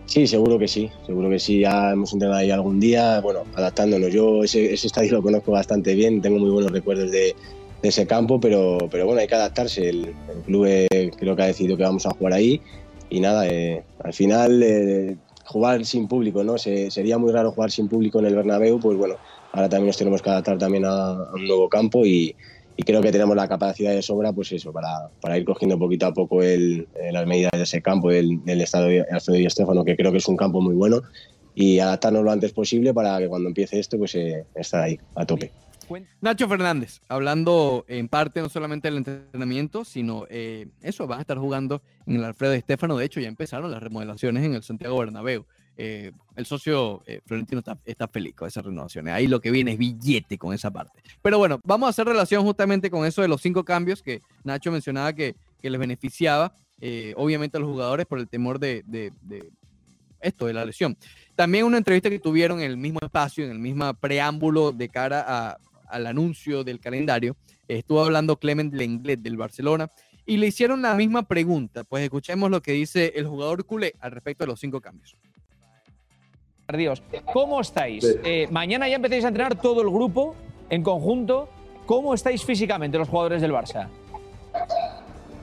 [0.06, 1.60] Sí, seguro que sí, seguro que sí.
[1.60, 4.10] Ya hemos entrenado ahí algún día, bueno, adaptándonos.
[4.10, 7.36] Yo ese, ese estadio lo conozco bastante bien, tengo muy buenos recuerdos de,
[7.82, 9.88] de ese campo, pero, pero bueno, hay que adaptarse.
[9.88, 12.60] El, el club eh, creo que ha decidido que vamos a jugar ahí
[13.10, 16.58] y nada, eh, al final eh, jugar sin público, ¿no?
[16.58, 19.16] Se- sería muy raro jugar sin público en el Bernabéu, pues bueno,
[19.52, 22.36] ahora también nos tenemos que adaptar también a, un nuevo campo y,
[22.76, 24.88] y creo que tenemos la capacidad de sobra, pues eso, para,
[25.20, 29.04] para ir cogiendo poquito a poco el, las medidas de ese campo, del estado de
[29.10, 31.02] Alfredo Di Stéfano, que creo que es un campo muy bueno,
[31.54, 35.26] y adaptarnos lo antes posible para que cuando empiece esto, pues eh, estar ahí, a
[35.26, 35.52] tope.
[36.20, 41.38] Nacho Fernández, hablando en parte no solamente del entrenamiento, sino eh, eso, van a estar
[41.38, 42.96] jugando en el Alfredo Di Stéfano.
[42.96, 45.46] De hecho, ya empezaron las remodelaciones en el Santiago Bernabéu.
[45.76, 49.14] Eh, el socio eh, Florentino está, feliz con esas renovaciones.
[49.14, 51.02] Ahí lo que viene es billete con esa parte.
[51.22, 54.70] Pero bueno, vamos a hacer relación justamente con eso de los cinco cambios que Nacho
[54.70, 56.54] mencionaba que, les beneficiaba,
[57.16, 58.82] obviamente a los jugadores por el temor de
[60.20, 60.96] esto, de la lesión.
[61.34, 65.24] También una entrevista que tuvieron en el mismo espacio, en el mismo preámbulo de cara
[65.26, 65.56] a-
[65.90, 67.36] al anuncio del calendario,
[67.68, 69.90] estuvo hablando Clement Lenglet del Barcelona
[70.26, 71.84] y le hicieron la misma pregunta.
[71.84, 75.16] Pues escuchemos lo que dice el jugador culé al respecto de los cinco cambios.
[76.76, 78.04] Dios, ¿cómo estáis?
[78.24, 80.36] Eh, mañana ya empezáis a entrenar todo el grupo
[80.68, 81.48] en conjunto.
[81.86, 83.88] ¿Cómo estáis físicamente los jugadores del Barça?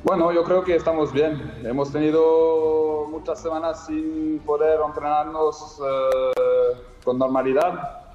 [0.04, 1.52] Bueno, yo creo que estamos bien.
[1.66, 8.07] Hemos tenido muchas semanas sin poder entrenarnos eh, con normalidad,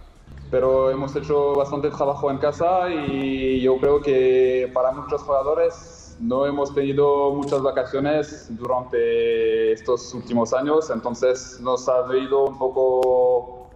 [0.52, 6.44] pero hemos hecho bastante trabajo en casa y yo creo que para muchos jugadores no
[6.44, 13.70] hemos tenido muchas vacaciones durante estos últimos años, entonces nos ha ido un poco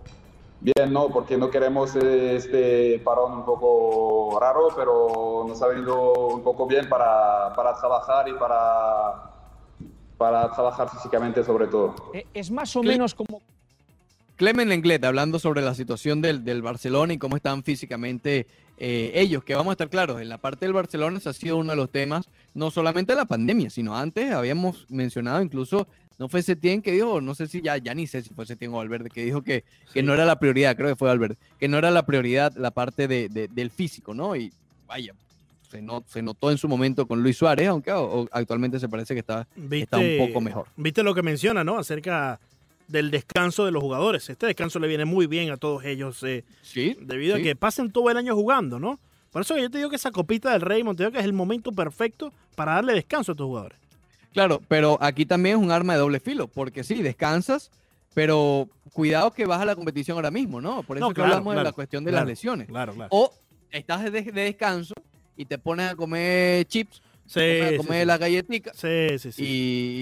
[0.61, 1.09] bien, ¿no?
[1.09, 6.91] Porque no queremos este parón un poco raro, pero nos ha venido un poco bien
[6.91, 9.33] para, para trabajar y para,
[10.19, 11.95] para trabajar físicamente sobre todo.
[12.13, 13.41] Eh, es más o menos como
[14.37, 18.47] Clement Lenglet hablando sobre la situación del, del Barcelona y cómo están físicamente
[18.79, 21.57] eh, ellos, que vamos a estar claros, en la parte del Barcelona ese ha sido
[21.57, 26.29] uno de los temas, no solamente de la pandemia, sino antes habíamos mencionado incluso, no
[26.29, 28.77] fue Setién que dijo, no sé si ya, ya ni sé si fue Setién o
[28.77, 31.79] Valverde, que dijo que, que no era la prioridad, creo que fue Valverde, que no
[31.79, 34.37] era la prioridad la parte de, de- del físico, ¿no?
[34.37, 34.53] Y
[34.87, 35.15] vaya,
[35.71, 38.89] se, no- se notó en su momento con Luis Suárez, aunque o- o actualmente se
[38.91, 39.49] parece que está,
[39.85, 40.67] está un poco mejor.
[40.77, 41.79] Viste lo que menciona, ¿no?
[41.79, 42.39] Acerca
[42.89, 44.29] del descanso de los jugadores.
[44.31, 47.41] Este descanso le viene muy bien a todos ellos, eh, Sí, debido sí.
[47.41, 48.99] a que pasen todo el año jugando, ¿no?
[49.31, 51.73] Por eso yo te digo que esa copita del Rey Montevideo que es el momento
[51.73, 53.79] perfecto para darle descanso a tus jugadores.
[54.33, 57.71] Claro, pero aquí también es un arma de doble filo, porque sí, descansas,
[58.15, 60.83] pero cuidado que vas a la competición ahora mismo, ¿no?
[60.83, 62.67] Por eso No, que claro, hablamos de la cuestión de claro, las lesiones.
[62.69, 63.09] Claro, claro.
[63.13, 63.33] O
[63.71, 64.95] estás de, de descanso
[65.37, 68.07] y te pones a comer chips, Sí, te pones a comer sí.
[68.07, 69.45] la galletita Sí, y,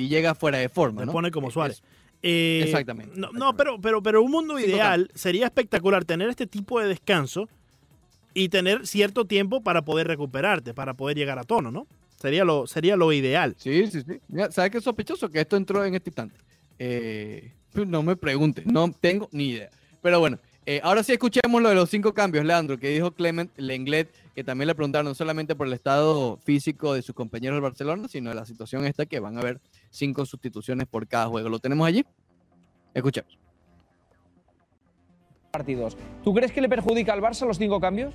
[0.04, 1.12] y llegas fuera de forma, Te ¿no?
[1.12, 1.76] pone como Es- Suárez.
[1.78, 1.82] es-
[2.26, 6.88] Eh, Exactamente, No, pero, pero, pero un mundo ideal sería espectacular tener este tipo de
[6.88, 7.50] descanso
[8.32, 11.86] y tener cierto tiempo para poder recuperarte, para poder llegar a tono, ¿no?
[12.18, 13.54] Sería lo, sería lo ideal.
[13.58, 14.20] Sí, sí, sí.
[14.28, 15.28] Mira, ¿Sabes qué es sospechoso?
[15.28, 16.34] Que esto entró en este instante.
[16.78, 19.68] Eh, no me preguntes, no tengo ni idea.
[20.00, 23.50] Pero bueno, eh, ahora sí escuchemos lo de los cinco cambios, Leandro, que dijo Clement
[23.56, 27.62] Lenglet, que también le preguntaron no solamente por el estado físico de sus compañeros del
[27.62, 31.48] Barcelona, sino de la situación esta que van a haber cinco sustituciones por cada juego.
[31.48, 32.04] ¿Lo tenemos allí?
[32.94, 33.38] Escuchemos.
[35.50, 35.96] partidos.
[36.24, 38.14] ¿Tú crees que le perjudica al Barça los cinco cambios?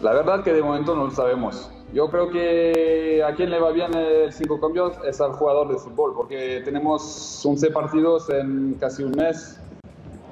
[0.00, 1.70] La verdad que de momento no lo sabemos.
[1.92, 5.78] Yo creo que a quien le va bien el cinco cambios es al jugador de
[5.78, 9.58] fútbol, porque tenemos 11 partidos en casi un mes,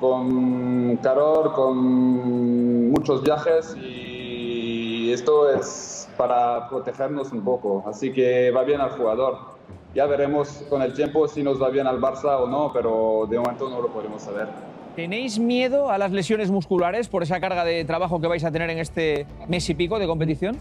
[0.00, 7.84] con calor, con muchos viajes y esto es para protegernos un poco.
[7.86, 9.56] Así que va bien al jugador.
[9.94, 13.38] Ya veremos con el tiempo si nos va bien al Barça o no, pero de
[13.38, 14.48] momento no lo podemos saber.
[14.94, 18.70] ¿Tenéis miedo a las lesiones musculares por esa carga de trabajo que vais a tener
[18.70, 20.58] en este mes y pico de competición?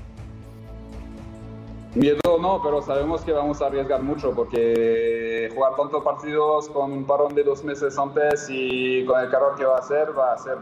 [1.95, 7.05] Miedo no, pero sabemos que vamos a arriesgar mucho porque jugar tantos partidos con un
[7.05, 10.37] parón de dos meses antes y con el calor que va a ser, va a
[10.37, 10.57] ser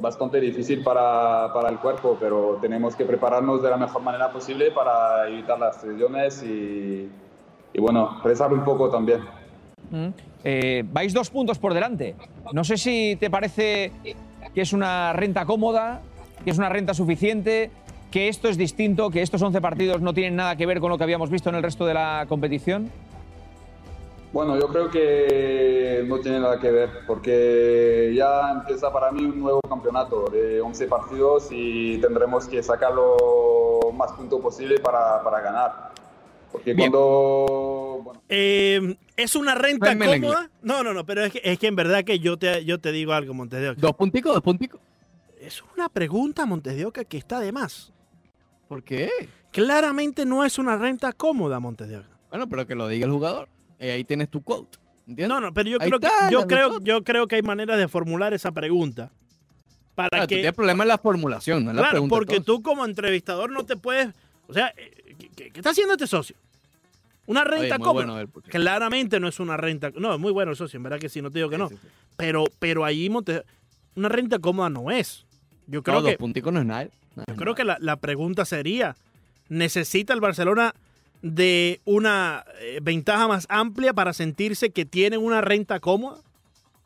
[0.00, 4.70] bastante difícil para, para el cuerpo, pero tenemos que prepararnos de la mejor manera posible
[4.70, 7.10] para evitar las lesiones y,
[7.74, 9.20] y bueno, rezar un poco también.
[9.90, 10.08] Mm.
[10.42, 12.14] Eh, vais dos puntos por delante.
[12.52, 13.92] No sé si te parece
[14.54, 16.00] que es una renta cómoda,
[16.44, 17.70] que es una renta suficiente,
[18.10, 20.98] que esto es distinto, que estos 11 partidos no tienen nada que ver con lo
[20.98, 22.90] que habíamos visto en el resto de la competición.
[24.32, 29.40] Bueno, yo creo que no tiene nada que ver, porque ya empieza para mí un
[29.40, 35.40] nuevo campeonato de 11 partidos y tendremos que sacar lo más punto posible para, para
[35.40, 35.92] ganar.
[36.52, 36.90] Porque Bien.
[36.90, 38.00] cuando...
[38.04, 40.20] bueno, Eh, ¿Es una renta Lenglet.
[40.20, 40.50] cómoda?
[40.62, 42.92] No, no, no, pero es que, es que en verdad que yo te, yo te
[42.92, 43.80] digo algo, Montes de Oca.
[43.80, 44.80] Dos punticos, dos punticos.
[45.40, 47.92] Es una pregunta, Montes de Oca, que está de más.
[48.68, 49.10] ¿Por qué?
[49.50, 52.08] Claramente no es una renta cómoda, Montes de Oca.
[52.30, 53.48] Bueno, pero que lo diga el jugador.
[53.80, 54.76] Y ahí tienes tu quote.
[55.06, 55.28] ¿Entiendes?
[55.28, 57.78] No, no, pero yo Ahí creo, que, yo, la creo, yo creo que hay maneras
[57.78, 59.10] de formular esa pregunta.
[59.94, 62.14] Para Claro, que, tienes problema en la formulación, no la claro, pregunta.
[62.14, 62.62] porque entonces.
[62.62, 64.10] tú como entrevistador no te puedes...
[64.46, 66.36] O sea, eh, ¿qué, qué- qué está haciendo este socio?
[67.26, 68.06] Una Oye, renta muy cómoda.
[68.06, 69.90] bueno Claramente no es una renta...
[69.96, 71.68] No, es muy bueno el socio, en verdad que sí, no te digo que no.
[71.68, 71.88] Sí, sí.
[72.16, 73.42] Pero, pero ahí Montes-
[73.96, 75.24] una renta cómoda no es.
[75.66, 76.88] Yo creo No, dos que, punticos no es nada.
[77.16, 78.96] No yo creo que la, la pregunta sería,
[79.48, 80.74] ¿necesita el Barcelona
[81.22, 86.18] de una eh, ventaja más amplia para sentirse que tienen una renta cómoda?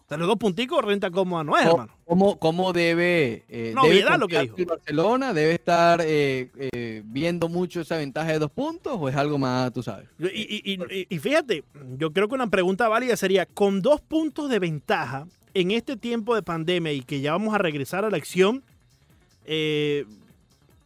[0.08, 1.98] De los dos punticos, renta cómoda no es, ¿Cómo- hermano.
[2.04, 4.56] ¿Cómo, cómo debe, eh, debe lo que dijo.
[4.58, 5.32] el Barcelona?
[5.32, 9.72] ¿Debe estar eh, eh, viendo mucho esa ventaja de dos puntos o es algo más,
[9.72, 10.06] tú sabes?
[10.18, 11.64] Y, y- y- y- y fíjate,
[11.96, 16.34] yo creo que una pregunta válida sería, con dos puntos de ventaja en este tiempo
[16.34, 18.62] de pandemia y que ya vamos a regresar a la acción,
[19.44, 20.04] eh,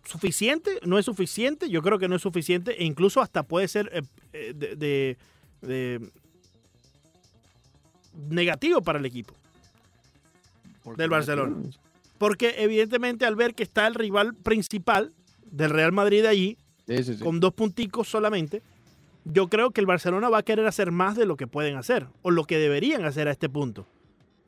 [0.04, 0.78] ¿suficiente?
[0.84, 1.68] ¿No es suficiente?
[1.68, 4.02] Yo creo que no es suficiente e incluso hasta puede ser eh,
[4.32, 5.16] eh, de, de-
[5.62, 6.10] de-
[8.28, 9.34] negativo para el equipo.
[10.82, 11.10] ¿Por Del?
[11.10, 11.56] Barcelona.
[12.18, 15.12] Porque evidentemente al ver que está el rival principal
[15.50, 17.22] del Real Madrid allí, Sí, sí, sí.
[17.24, 18.62] con dos punticos solamente,
[19.24, 22.06] yo creo que el Barcelona va a querer hacer más de lo que pueden hacer
[22.22, 23.86] o lo que deberían hacer a este punto.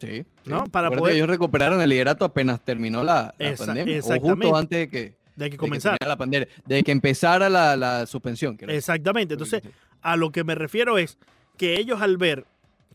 [0.00, 0.64] Sí, ¿no?
[0.64, 0.70] sí.
[0.70, 3.98] Para poder- ellos recuperaron el liderato apenas terminó la, la Esa- pandemia.
[4.00, 4.98] O justo antes de que,
[5.36, 6.48] De que de que la pandemia.
[6.66, 8.56] De que empezara la, la suspensión.
[8.68, 9.34] Exactamente.
[9.34, 9.62] Entonces,
[10.02, 11.18] a lo que me refiero es
[11.56, 12.44] que ellos al ver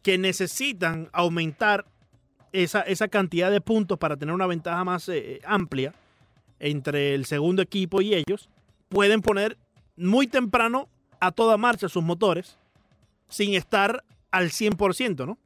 [0.02, 1.86] que necesitan aumentar
[2.52, 5.94] esa, esa cantidad de puntos para tener una ventaja más eh, amplia
[6.60, 8.50] entre el segundo equipo y ellos,
[8.90, 9.58] pueden poner
[9.98, 10.88] muy temprano
[11.20, 12.58] a toda marcha sus motores
[13.28, 15.38] sin estar al 100%, ¿no?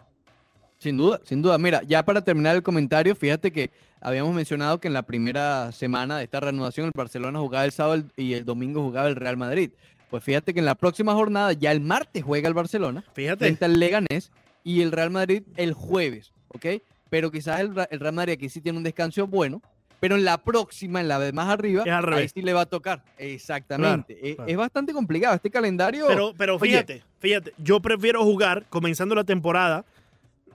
[0.79, 1.57] Sin duda, sin duda.
[1.57, 6.17] Mira, ya para terminar el comentario, fíjate que habíamos mencionado que en la primera semana
[6.17, 9.71] de esta reanudación el Barcelona jugaba el sábado y el domingo jugaba el Real Madrid.
[10.09, 13.45] Pues fíjate que en la próxima jornada, ya el martes juega el Barcelona Fíjate.
[13.45, 14.31] frente al Leganés
[14.63, 16.65] y el Real Madrid el jueves, ¿ok?
[17.09, 19.61] Pero quizás el, Real Madrid aquí sí tiene un descanso bueno,
[19.99, 23.03] pero en la próxima, en la de más arriba, ahí sí le va a tocar.
[23.17, 24.17] Exactamente.
[24.29, 24.51] Es- claro.
[24.51, 26.05] Es bastante complicado este calendario.
[26.07, 26.69] Pero, pero Oye.
[26.69, 29.85] fíjate, fíjate, yo prefiero jugar comenzando la temporada.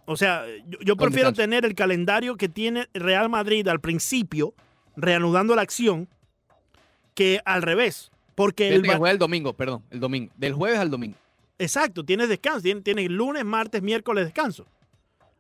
[0.05, 0.45] O sea,
[0.85, 4.53] yo, prefiero tener el calendario que tiene Real Madrid al principio,
[4.97, 6.09] reanudando la acción,
[7.15, 8.11] que al revés.
[8.35, 10.33] Porque el Fíjate que Bar- juega el domingo, perdón, el domingo.
[10.37, 11.17] Del jueves al domingo.
[11.59, 12.63] Exacto, tienes descanso.
[12.63, 14.63] Tienes, tienes lunes, martes, miércoles descanso.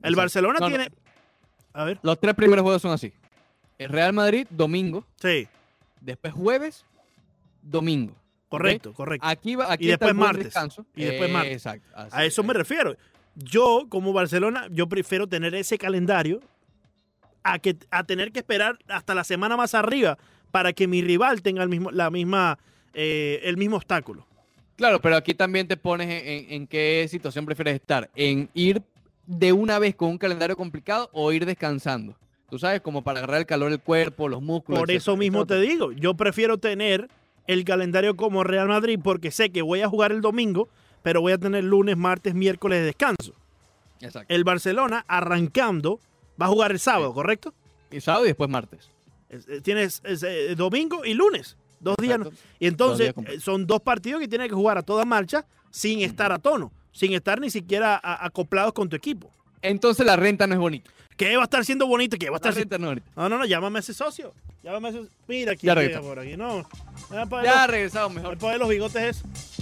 [0.02, 0.16] El Exacto.
[0.16, 0.76] Barcelona No, no.
[0.76, 0.90] tiene.
[1.72, 3.12] A ver, Los tres primeros juegos son así.
[3.78, 5.04] El Real Madrid, domingo.
[5.16, 5.48] sí,
[6.00, 6.84] Después jueves,
[7.62, 8.14] domingo.
[8.48, 9.26] correcto, correcto.
[9.26, 10.44] Aquí va, aquí Y después martes.
[10.44, 10.84] descanso.
[10.94, 11.52] Y después martes.
[11.52, 11.88] Exacto.
[11.94, 12.46] así A eso es.
[12.48, 12.94] me refiero.
[13.34, 16.40] Yo, como Barcelona, yo prefiero tener ese calendario
[17.42, 20.18] a, que, a tener que esperar hasta la semana más arriba
[20.50, 22.58] para que mi rival tenga el mismo, la misma,
[22.94, 24.26] eh, el mismo obstáculo.
[24.76, 28.10] Claro, pero aquí también te pones en, en- en qué situación prefieres estar.
[28.14, 28.82] En ir
[29.26, 32.14] de una vez con un calendario complicado o ir descansando.
[32.50, 34.78] Tú sabes, como para agarrar el calor del cuerpo, los músculos.
[34.80, 34.98] Por etcétera.
[34.98, 37.08] eso mismo te digo, yo prefiero tener
[37.46, 40.68] el calendario como Real Madrid porque sé que voy a jugar el domingo,
[41.02, 43.32] pero voy a tener lunes, martes, miércoles de descanso.
[44.00, 44.32] Exacto.
[44.34, 46.00] El Barcelona arrancando
[46.40, 47.54] va a jugar el sábado, ¿correcto?
[47.90, 48.90] Y sábado y después martes.
[49.28, 52.18] Es- eh, Tienes es, eh, domingo y lunes, dos días.
[52.58, 56.00] Y entonces días eh, son dos partidos que tienes que jugar a toda marcha sin
[56.02, 59.30] estar a tono, sin estar ni siquiera a- acoplados con tu equipo.
[59.62, 60.90] Entonces la renta no es bonita.
[61.16, 62.94] Que va a estar siendo bonito, que va a estar si- renta no.
[62.94, 64.32] No, no, no, llámame a ese socio.
[64.64, 65.08] Llámame a ese.
[65.28, 66.36] Mira aquí, Ya por aquí.
[66.36, 66.66] No.
[67.10, 68.30] Ya los- regresamos mejor.
[68.30, 69.61] voy a poner los bigotes esos.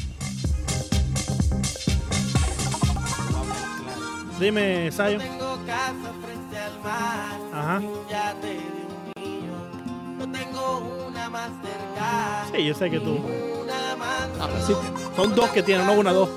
[4.41, 5.19] Dime, Sayo.
[5.19, 7.79] tengo casa frente al mar, Ajá.
[7.79, 10.19] ni un yate de un millón.
[10.19, 10.79] No tengo
[11.09, 13.17] una Mastercard, Sí, yo sé que tú.
[13.63, 14.75] una mansión Ahora sí.
[15.15, 16.31] Son dos que tienen, no una, dos.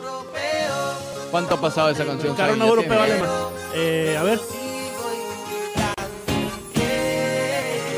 [1.31, 2.33] ¿Cuánto ha pasado esa canción?
[2.33, 3.29] Una Ya europeo tiene- alemán.
[3.73, 4.39] Eh, a ver.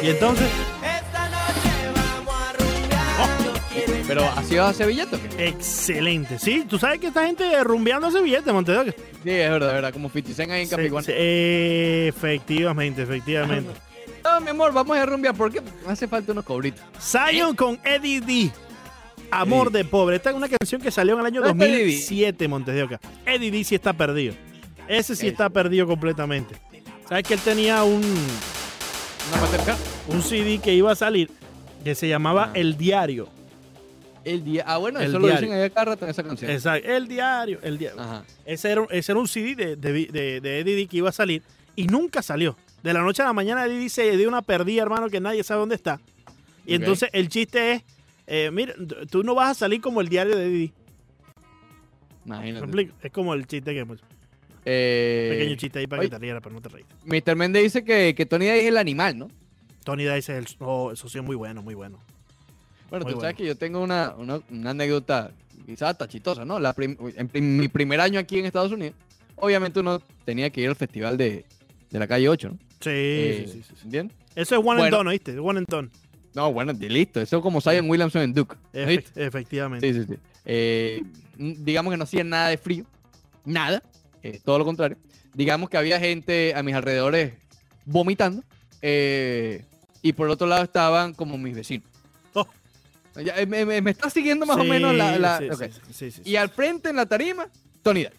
[0.03, 0.47] Y entonces,
[4.16, 5.47] Pero así vas a Sevilleta o qué?
[5.47, 6.39] excelente.
[6.39, 8.93] Sí, tú sabes que esta gente rumbeando ese billete, Montevideo.
[8.93, 9.93] Sí, es verdad, es verdad.
[9.93, 11.03] Como 50 ahí en Sí, Capiguán.
[11.03, 13.72] sí, efectivamente, efectivamente.
[14.24, 16.82] No, mi amor, vamos a rumbear porque hace falta unos cobritos.
[16.99, 18.51] Zion con Eddie D.
[19.32, 19.74] Amor Sí.
[19.74, 20.16] de pobre.
[20.16, 21.91] Esta es una canción que salió en el año ¿Dónde está Eddie D?
[21.91, 22.99] 2007, Montes de Oca.
[23.26, 24.34] Eddie D sí está perdido.
[24.88, 26.55] Ese sí está perdido completamente.
[27.09, 29.78] ¿Sabes que él tenía un, Una Mastercard.
[30.07, 31.30] un CD que iba a salir
[31.84, 32.51] que se llamaba Ah.
[32.55, 33.28] El Diario?
[34.26, 34.63] El día.
[34.67, 36.49] Ah, bueno, El eso lo dicen allá cada rato en esa canción.
[36.51, 36.89] Exacto.
[36.89, 37.59] El Diario.
[37.61, 38.01] El Diario.
[38.01, 38.26] Ajá.
[38.45, 41.13] Ese era, ese era un CD de, de, de- de Eddie D que iba a
[41.13, 41.41] salir
[41.76, 42.57] y nunca salió.
[42.84, 45.43] De la noche a la mañana Eddie D se dio una perdida, hermano, que nadie
[45.43, 45.99] sabe dónde está.
[46.65, 47.84] Y entonces el chiste es
[48.28, 48.73] Eh, mira,
[49.11, 50.73] tú no vas a salir como el diario de Didi.
[52.26, 52.91] ¿Me Imagínate.
[53.03, 53.86] Es como el chiste que...
[53.86, 53.99] pues,
[54.65, 56.09] Eh, pequeño chiste ahí para oye.
[56.09, 56.95] que te rieras, pero no te reíste.
[57.05, 57.36] Mr.
[57.36, 59.28] Méndez dice que, que Tony Dice es el animal, ¿no?
[59.84, 61.99] Tony Dice es el oh, el socio muy bueno, muy bueno.
[62.95, 63.21] Bueno, Muy tú bueno.
[63.21, 65.31] sabes que yo tengo una, una, una anécdota
[65.65, 66.59] quizás hasta chistosa, ¿no?
[66.59, 68.95] La prim- en prim- mi primer año aquí en Estados Unidos,
[69.35, 71.43] obviamente uno tenía que ir al festival de,
[71.91, 72.55] de la calle 8, ¿no?
[72.79, 73.97] Sí, Eh, sí, sí, sí.
[74.35, 74.97] Eso es one and Bueno.
[74.97, 75.37] done, ¿oíste?
[75.37, 75.89] One and done.
[76.35, 77.19] No, bueno, listo.
[77.19, 78.55] Eso es como Zion Williamson en Duke.
[78.73, 79.91] Efectivamente.
[79.93, 80.19] Sí, sí, sí.
[80.45, 81.01] Eh,
[81.37, 82.85] digamos que no hacía nada de frío.
[83.43, 83.83] Nada.
[84.23, 84.95] eh, todo lo contrario.
[85.33, 87.33] Digamos que había gente a mis alrededores
[87.85, 88.41] vomitando.
[88.81, 89.65] eh,
[90.01, 91.87] y por otro lado estaban como mis vecinos.
[93.24, 95.39] Ya, eh, me, está siguiendo más o menos la...
[95.91, 96.22] sí, sí.
[96.26, 97.47] Y al frente en la tarima,
[97.84, 98.11] Tony Dice.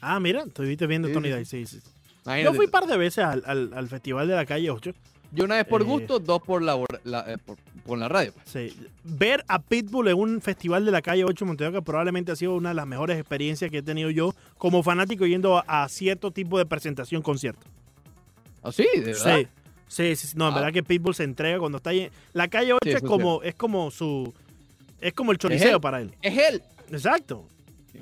[0.00, 2.42] Ah, mira, estuviste viendo Tony sí, Dice, sí, sí.
[2.42, 4.92] Yo fui un par de veces al, al- al festival de la calle 8.
[5.32, 5.84] Yo una vez por Eh.
[5.84, 8.32] gusto, dos por la, la- eh, por, por la radio.
[8.32, 8.48] pues.
[8.48, 8.76] Sí.
[9.04, 12.36] Ver a Pitbull en un festival de la calle 8 en Montevideo, que probablemente ha
[12.36, 15.88] sido una de las mejores experiencias que he tenido yo como fanático yendo a, a
[15.88, 17.64] cierto tipo de presentación, concierto.
[18.62, 18.86] ¿Ah, sí?
[18.94, 19.38] ¿De verdad?
[19.38, 19.46] Sí.
[19.88, 20.36] Sí, sí, sí.
[20.36, 20.56] No, en Ah.
[20.56, 22.00] verdad que Pitbull se entrega cuando está ahí.
[22.00, 24.32] en- La calle 8 Sí, es como es como su
[25.00, 26.14] es como el choriceo para él.
[26.22, 26.62] Es él.
[26.90, 27.46] Exacto.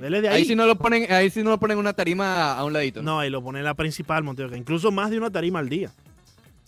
[0.00, 0.44] Él es de Ahí, ahí.
[0.44, 3.02] sí no lo ponen, ahí sí no lo ponen una tarima a, un ladito.
[3.02, 5.92] No, ahí lo pone en la principal Montevideo, incluso más de una tarima al día.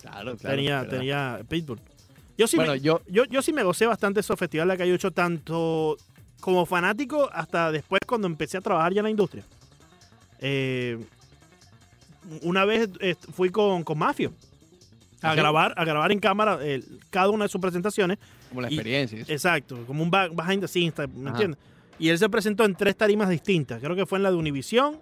[0.00, 0.56] Claro, claro.
[0.56, 1.80] tenía, tenía Pitbull.
[2.38, 4.78] Yo sí, Bueno, me, yo, yo, yo sí me gocé bastante esos festivales de la
[4.78, 5.96] calle 8, tanto
[6.40, 9.42] como fanático hasta después cuando empecé a trabajar ya en la industria.
[10.38, 10.98] Eh,
[12.42, 14.32] una vez eh, fui con, con Mafio
[15.22, 15.36] a ¿Ah, sí?
[15.38, 18.18] grabar, a grabar en cámara eh, cada una de sus presentaciones.
[18.48, 19.20] como la y- experiencia.
[19.20, 19.32] eso.
[19.32, 21.58] Exacto, como un behind the scenes, ¿me entiendes?
[21.98, 23.80] Y él se presentó en tres tarimas distintas.
[23.82, 24.98] Creo que fue en la de Univision,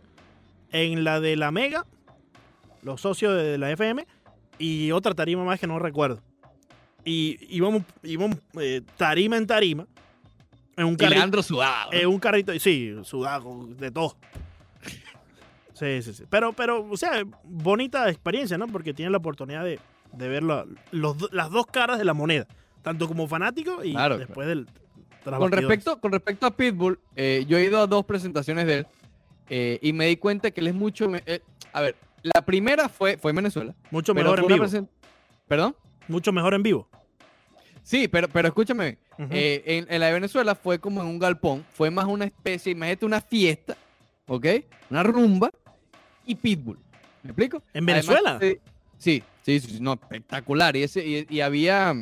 [0.71, 1.85] en la de la Mega,
[2.83, 4.07] los socios de la FM,
[4.59, 6.21] y otra tarima más que no recuerdo.
[7.05, 9.87] Y íbamos, íbamos eh, tarima en tarima,
[10.77, 11.17] en un Y carrito.
[11.17, 11.93] Leandro sudado.
[11.93, 14.17] En un carrito, sí, sudado, de todo.
[15.75, 16.23] Sí, sí, sí.
[16.31, 18.69] Pero, pero, o sea, bonita experiencia, ¿no?
[18.69, 19.81] Porque tienes la oportunidad de,
[20.17, 22.47] de ver la- los do- las dos caras de la moneda,
[22.83, 24.67] tanto como fanático y Claro, después del.
[25.25, 28.75] tras con, respecto, con respecto a Pitbull, eh, yo he ido a dos presentaciones de
[28.79, 28.87] él
[29.49, 31.09] eh, y me di cuenta que él es mucho...
[31.09, 31.41] me- eh,
[31.73, 33.75] a ver, la primera fue, fue en Venezuela.
[33.91, 34.67] Mucho mejor en vivo.
[35.49, 35.77] ¿Perdón?
[36.09, 36.89] Mucho mejor en vivo.
[37.83, 38.97] Sí, pero, pero escúchame,
[39.31, 42.73] eh, en, en la de Venezuela fue como en un galpón, fue más una especie,
[42.73, 43.77] imagínate una fiesta,
[44.27, 44.47] ¿ok?
[44.89, 45.51] Una rumba
[46.25, 46.79] y Pitbull.
[47.23, 47.63] ¿Me explico?
[47.75, 48.39] ¿En Además, Venezuela?
[48.41, 48.61] eh,
[48.97, 50.75] sí, sí, sí, no, espectacular.
[50.77, 51.95] Y, ese, y, y había,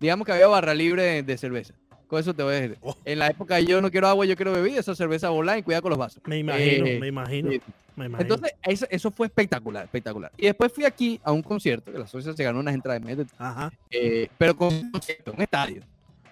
[0.00, 1.74] digamos que había barra libre de, de cerveza.
[2.06, 2.78] Con eso te voy a decir.
[2.80, 2.96] Oh.
[3.04, 5.82] En la época yo no quiero agua, yo quiero bebida, esa cerveza volada y cuidado
[5.82, 6.22] con los vasos.
[6.26, 7.60] me imagino, eh, me imagino, sí.
[7.96, 8.22] me imagino.
[8.34, 10.32] Entonces, eso, eso fue espectacular, espectacular.
[10.38, 13.30] Y después fui aquí a un concierto, que la socia se ganó unas entradas, imagínate,
[13.36, 13.70] Ajá.
[13.90, 15.82] eh, pero con un concierto, un estadio.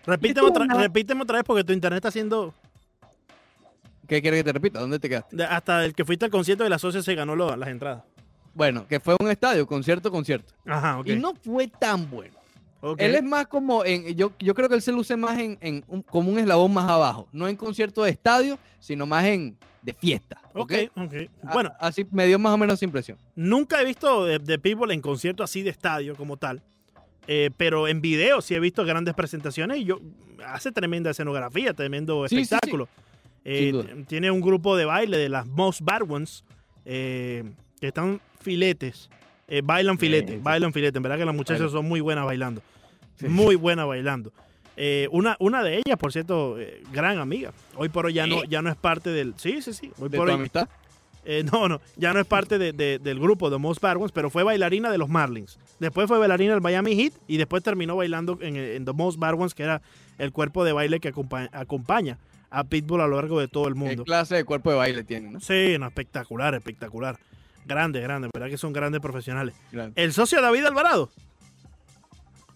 [0.06, 2.54] Repíteme otra, una- repíteme otra vez porque tu internet está haciendo.
[4.08, 4.78] ¿Qué quieres que te repita?
[4.80, 5.36] ¿Dónde te quedaste?
[5.36, 8.04] de- Hasta el que fuiste al concierto de la socia se ganó lo- las entradas.
[8.56, 10.52] Bueno, que fue un estadio, concierto, concierto.
[10.64, 11.06] Ajá, ok.
[11.08, 12.34] Y no fue tan bueno.
[12.98, 15.84] Él es más como en, yo, yo creo que él se luce más en, en
[15.88, 19.92] un- como un eslabón más abajo, no en concierto de estadio, sino más en de
[19.92, 20.40] fiesta.
[20.54, 21.14] Ok, ¿ok?
[21.44, 23.18] A- Bueno, así me dio más o menos esa impresión.
[23.34, 26.62] Nunca he visto de, de People en concierto así de estadio como tal.
[27.28, 30.00] Eh, pero en video sí he visto grandes presentaciones y yo
[30.46, 32.42] hace tremenda escenografía, tremendo Sí, sí, sí.
[32.54, 32.88] espectáculo.
[33.44, 36.44] Eh, tiene un grupo de baile de las Most Bad Ones
[36.84, 37.42] eh,
[37.80, 39.10] que están filetes.
[39.48, 40.40] eh, bailan filete, sí.
[40.42, 40.96] bailan filete.
[40.98, 42.62] En verdad que las muchachas son muy buenas bailando.
[43.16, 43.26] Sí.
[43.28, 44.32] Muy buenas bailando.
[44.76, 47.52] Eh, una, una de ellas, por cierto, eh, gran amiga.
[47.76, 49.34] Hoy por hoy ya no, ya no es parte del.
[49.36, 49.90] Sí, sí, sí.
[49.98, 50.68] Hoy De por tu hoy, amistad.
[51.24, 54.12] eh, no, no, ya no es parte de- de- del grupo de Most Bad Ones,
[54.12, 55.58] pero fue bailarina de los Marlins.
[55.80, 59.34] Después fue bailarina del Miami Heat y después terminó bailando en, en The Most Bad
[59.34, 59.80] Ones, que era
[60.18, 62.18] el cuerpo de baile que acompa- acompaña
[62.50, 64.04] a Pitbull a lo largo de todo el ¿Qué mundo.
[64.04, 65.40] clase de cuerpo de baile tiene, no?
[65.40, 67.18] Sí, no, espectacular, espectacular.
[67.66, 69.54] Grande, grande, verdad que son grandes profesionales.
[69.72, 70.00] Grande.
[70.00, 71.10] El socio David Alvarado.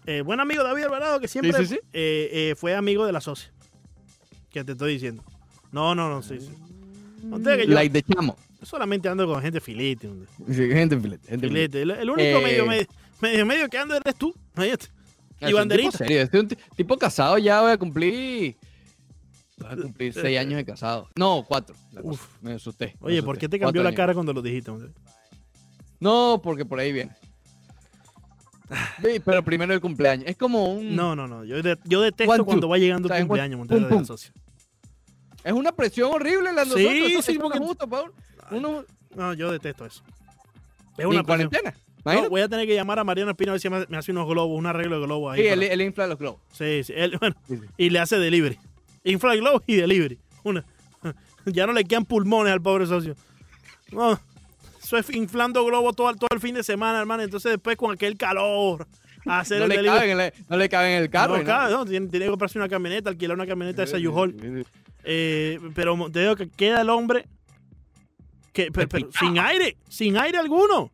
[0.05, 1.79] Eh, buen amigo David Alvarado, que siempre sí, sí.
[1.93, 3.51] eh, eh, fue amigo de la socia.
[4.49, 5.23] Que te estoy diciendo.
[5.71, 6.49] No, no, no, sí, sí.
[7.43, 8.35] Que yo Like de chamo.
[8.63, 10.07] solamente ando con gente filete.
[10.07, 10.27] hombre.
[10.47, 11.27] Sí, gente en filete.
[11.29, 11.77] gente filete.
[11.77, 11.81] Filete.
[11.81, 12.87] El, el único Eh, medio, medio,
[13.21, 14.33] medio, medio que ando eres tú.
[15.43, 15.89] Y banderita.
[15.91, 18.55] Tipo serio, un ti- tipo casado ya voy a cumplir.
[19.67, 21.09] A cumplir seis años de casado.
[21.15, 21.75] No, cuatro.
[22.03, 22.27] Uf.
[22.41, 22.95] Me asusté.
[23.01, 23.97] me Oye, ¿por qué te cambió la años.
[23.97, 24.71] cara cuando lo dijiste?
[24.71, 24.89] hombre?
[25.99, 27.11] No, porque por ahí viene.
[29.03, 30.27] Sí, pero primero el cumpleaños.
[30.29, 30.95] Es como un.
[30.95, 31.43] No, no, no.
[31.43, 34.05] Yo, de- yo detesto One, cuando va llegando el cumpleaños, Pum, Montero, de la pum.
[34.05, 34.31] socia.
[35.43, 37.25] Es una presión horrible la de Sí, nosotros.
[37.25, 38.13] Sí, eso porque- justo, Paul.
[38.51, 38.85] Uno,
[39.15, 40.01] No, yo detesto eso.
[40.97, 41.73] Es ¿Y una cuarentena.
[42.05, 44.11] No, voy a tener que llamar a Mariano Espino a ver si me, me hace
[44.11, 45.41] unos globos, un arreglo de globos ahí.
[45.41, 46.39] Sí, para- él, él infla los globos.
[46.53, 47.65] Sí, sí, él- bueno, Sí, sí.
[47.77, 48.57] y le hace delivery.
[49.03, 50.19] Infla globo y delivery.
[50.43, 50.65] Una.
[51.45, 53.15] Ya no le quedan pulmones al pobre socio.
[53.91, 54.19] No,
[54.83, 57.23] eso es inflando globos todo, todo el fin de semana, hermano.
[57.23, 58.87] Entonces después con aquel calor,
[59.25, 61.37] hacer No el le, caben no le caben en el carro.
[61.37, 64.65] no, cabe, no, tiene, tiene que comprarse una camioneta, alquilar una camioneta de esa U-Haul.
[65.03, 67.27] Eh, pero te digo que queda el hombre
[68.53, 70.91] que, pero sin aire, sin aire alguno.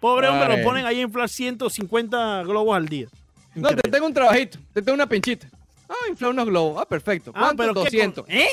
[0.00, 3.08] Pobre hombre, lo ponen ahí a inflar 150 globos al día.
[3.54, 4.58] No, te tengo un trabajito.
[4.72, 5.48] Te tengo una pinchita.
[5.88, 6.82] Ah, infla unos globos.
[6.82, 7.32] Ah, perfecto.
[7.34, 8.24] Ah, pero ¿qué 200.
[8.24, 8.48] con- ¿Eh?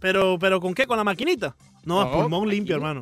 [0.00, 0.86] Pero, pero ¿con qué?
[0.86, 1.54] ¿Con la maquinita?
[1.84, 3.00] No, No, pulmón limpio, hermano.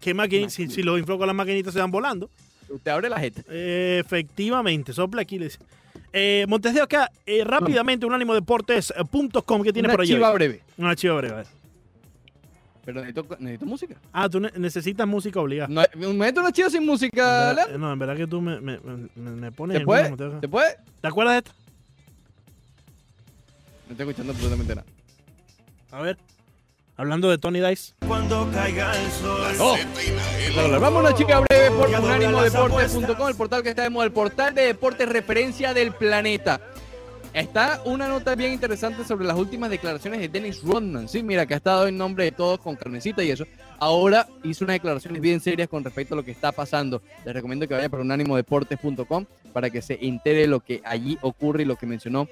[0.00, 0.50] ¿Qué maquinita?
[0.50, 2.30] Si, si los infló con las maquinitas se van volando.
[2.68, 3.42] Usted abre la jeta.
[3.50, 5.38] efectivamente, sopla aquí.
[5.38, 5.58] les-
[6.12, 10.14] Eh, Montes de acá, eh, rápidamente, unánimodeportes.com que tiene Una por allí.
[10.14, 10.34] chiva hoy?
[10.34, 10.62] breve.
[10.78, 11.34] Una chiva breve.
[11.34, 11.46] a ver.
[12.84, 13.96] Pero necesito, necesito música.
[14.12, 15.68] Ah, tú ne- necesitas música obligada.
[15.68, 17.64] No, me meto una chiva sin música, En Leo.
[17.66, 20.10] verdad- no, en verdad que tú me, me, me- me pones ¿Te puede?
[20.12, 20.40] una.
[20.40, 20.76] ¿Te puede?
[21.02, 21.52] ¿Te acuerdas de esto?
[23.88, 24.86] No estoy escuchando absolutamente nada.
[25.90, 26.18] A ver.
[26.98, 27.94] Hablando de Tony Dice.
[28.06, 29.56] Cuando caiga el sol.
[29.60, 29.76] Oh.
[30.78, 34.54] Vamos a una chica breve por unánimodeportes.com, el portal que está de moda, el portal
[34.54, 36.60] de deportes referencia del planeta.
[37.32, 41.08] Está una nota bien interesante sobre las últimas declaraciones de Dennis Rodman.
[41.08, 43.44] Sí, mira, que ha estado en nombre de todos con carnecita y eso.
[43.78, 47.00] Ahora hizo unas declaraciones bien serias con respecto a lo que está pasando.
[47.24, 49.24] Les recomiendo que vayan para unánimodeportes.com
[49.58, 52.28] para que se entere lo que allí ocurre y lo que mencionó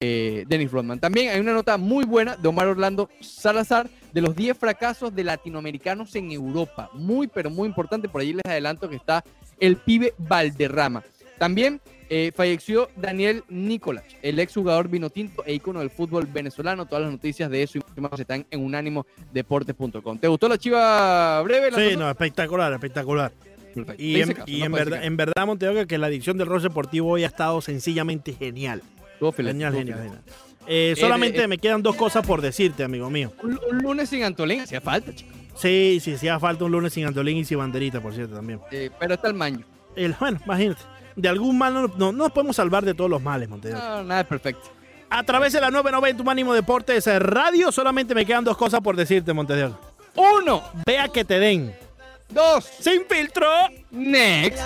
[0.00, 0.98] eh, Dennis Rodman.
[0.98, 5.22] También hay una nota muy buena de Omar Orlando Salazar de los 10 fracasos de
[5.22, 6.88] latinoamericanos en Europa.
[6.94, 8.08] Muy, pero muy importante.
[8.08, 9.22] Por allí les adelanto que está
[9.58, 11.04] el pibe Valderrama.
[11.38, 16.86] También eh, falleció Daniel Nicolás, el exjugador vinotinto e ícono del fútbol venezolano.
[16.86, 20.16] Todas las noticias de eso y más están en unánimodeportes.com.
[20.16, 21.66] ¿Te gustó la chiva breve?
[21.72, 21.98] Sí, Lanzoso?
[21.98, 23.32] no, espectacular, espectacular.
[23.74, 24.02] Perfecto.
[24.02, 26.36] Y en, hice caso, y no en puede verdad, en verdad, Montevideo, que la edición
[26.38, 28.82] del Rol Deportivo hoy ha estado sencillamente genial.
[29.18, 30.20] filete, Genial, genial.
[30.66, 33.32] Eh, solamente eh, me quedan dos cosas por decirte, amigo mío.
[33.42, 35.30] Un, un lunes sin Antolín, hacía falta, chico.
[35.56, 38.60] Sí, sí, sí, hace falta un lunes sin Antolín y sin banderita, por cierto, también.
[38.70, 39.64] Eh, pero está el maño.
[39.96, 40.80] El- bueno, imagínate.
[41.16, 43.80] De algún mal no, no- no nos podemos salvar de todos los males, Montevideo.
[43.82, 44.70] No, nada es perfecto.
[45.10, 49.32] A través de la 990 Humánimo Deportes Radio, solamente me quedan dos cosas por decirte,
[49.32, 49.76] Montevideo.
[50.14, 51.72] Uno, Vea que te den.
[52.30, 53.46] Dos, Sin filtro.
[53.90, 54.60] next.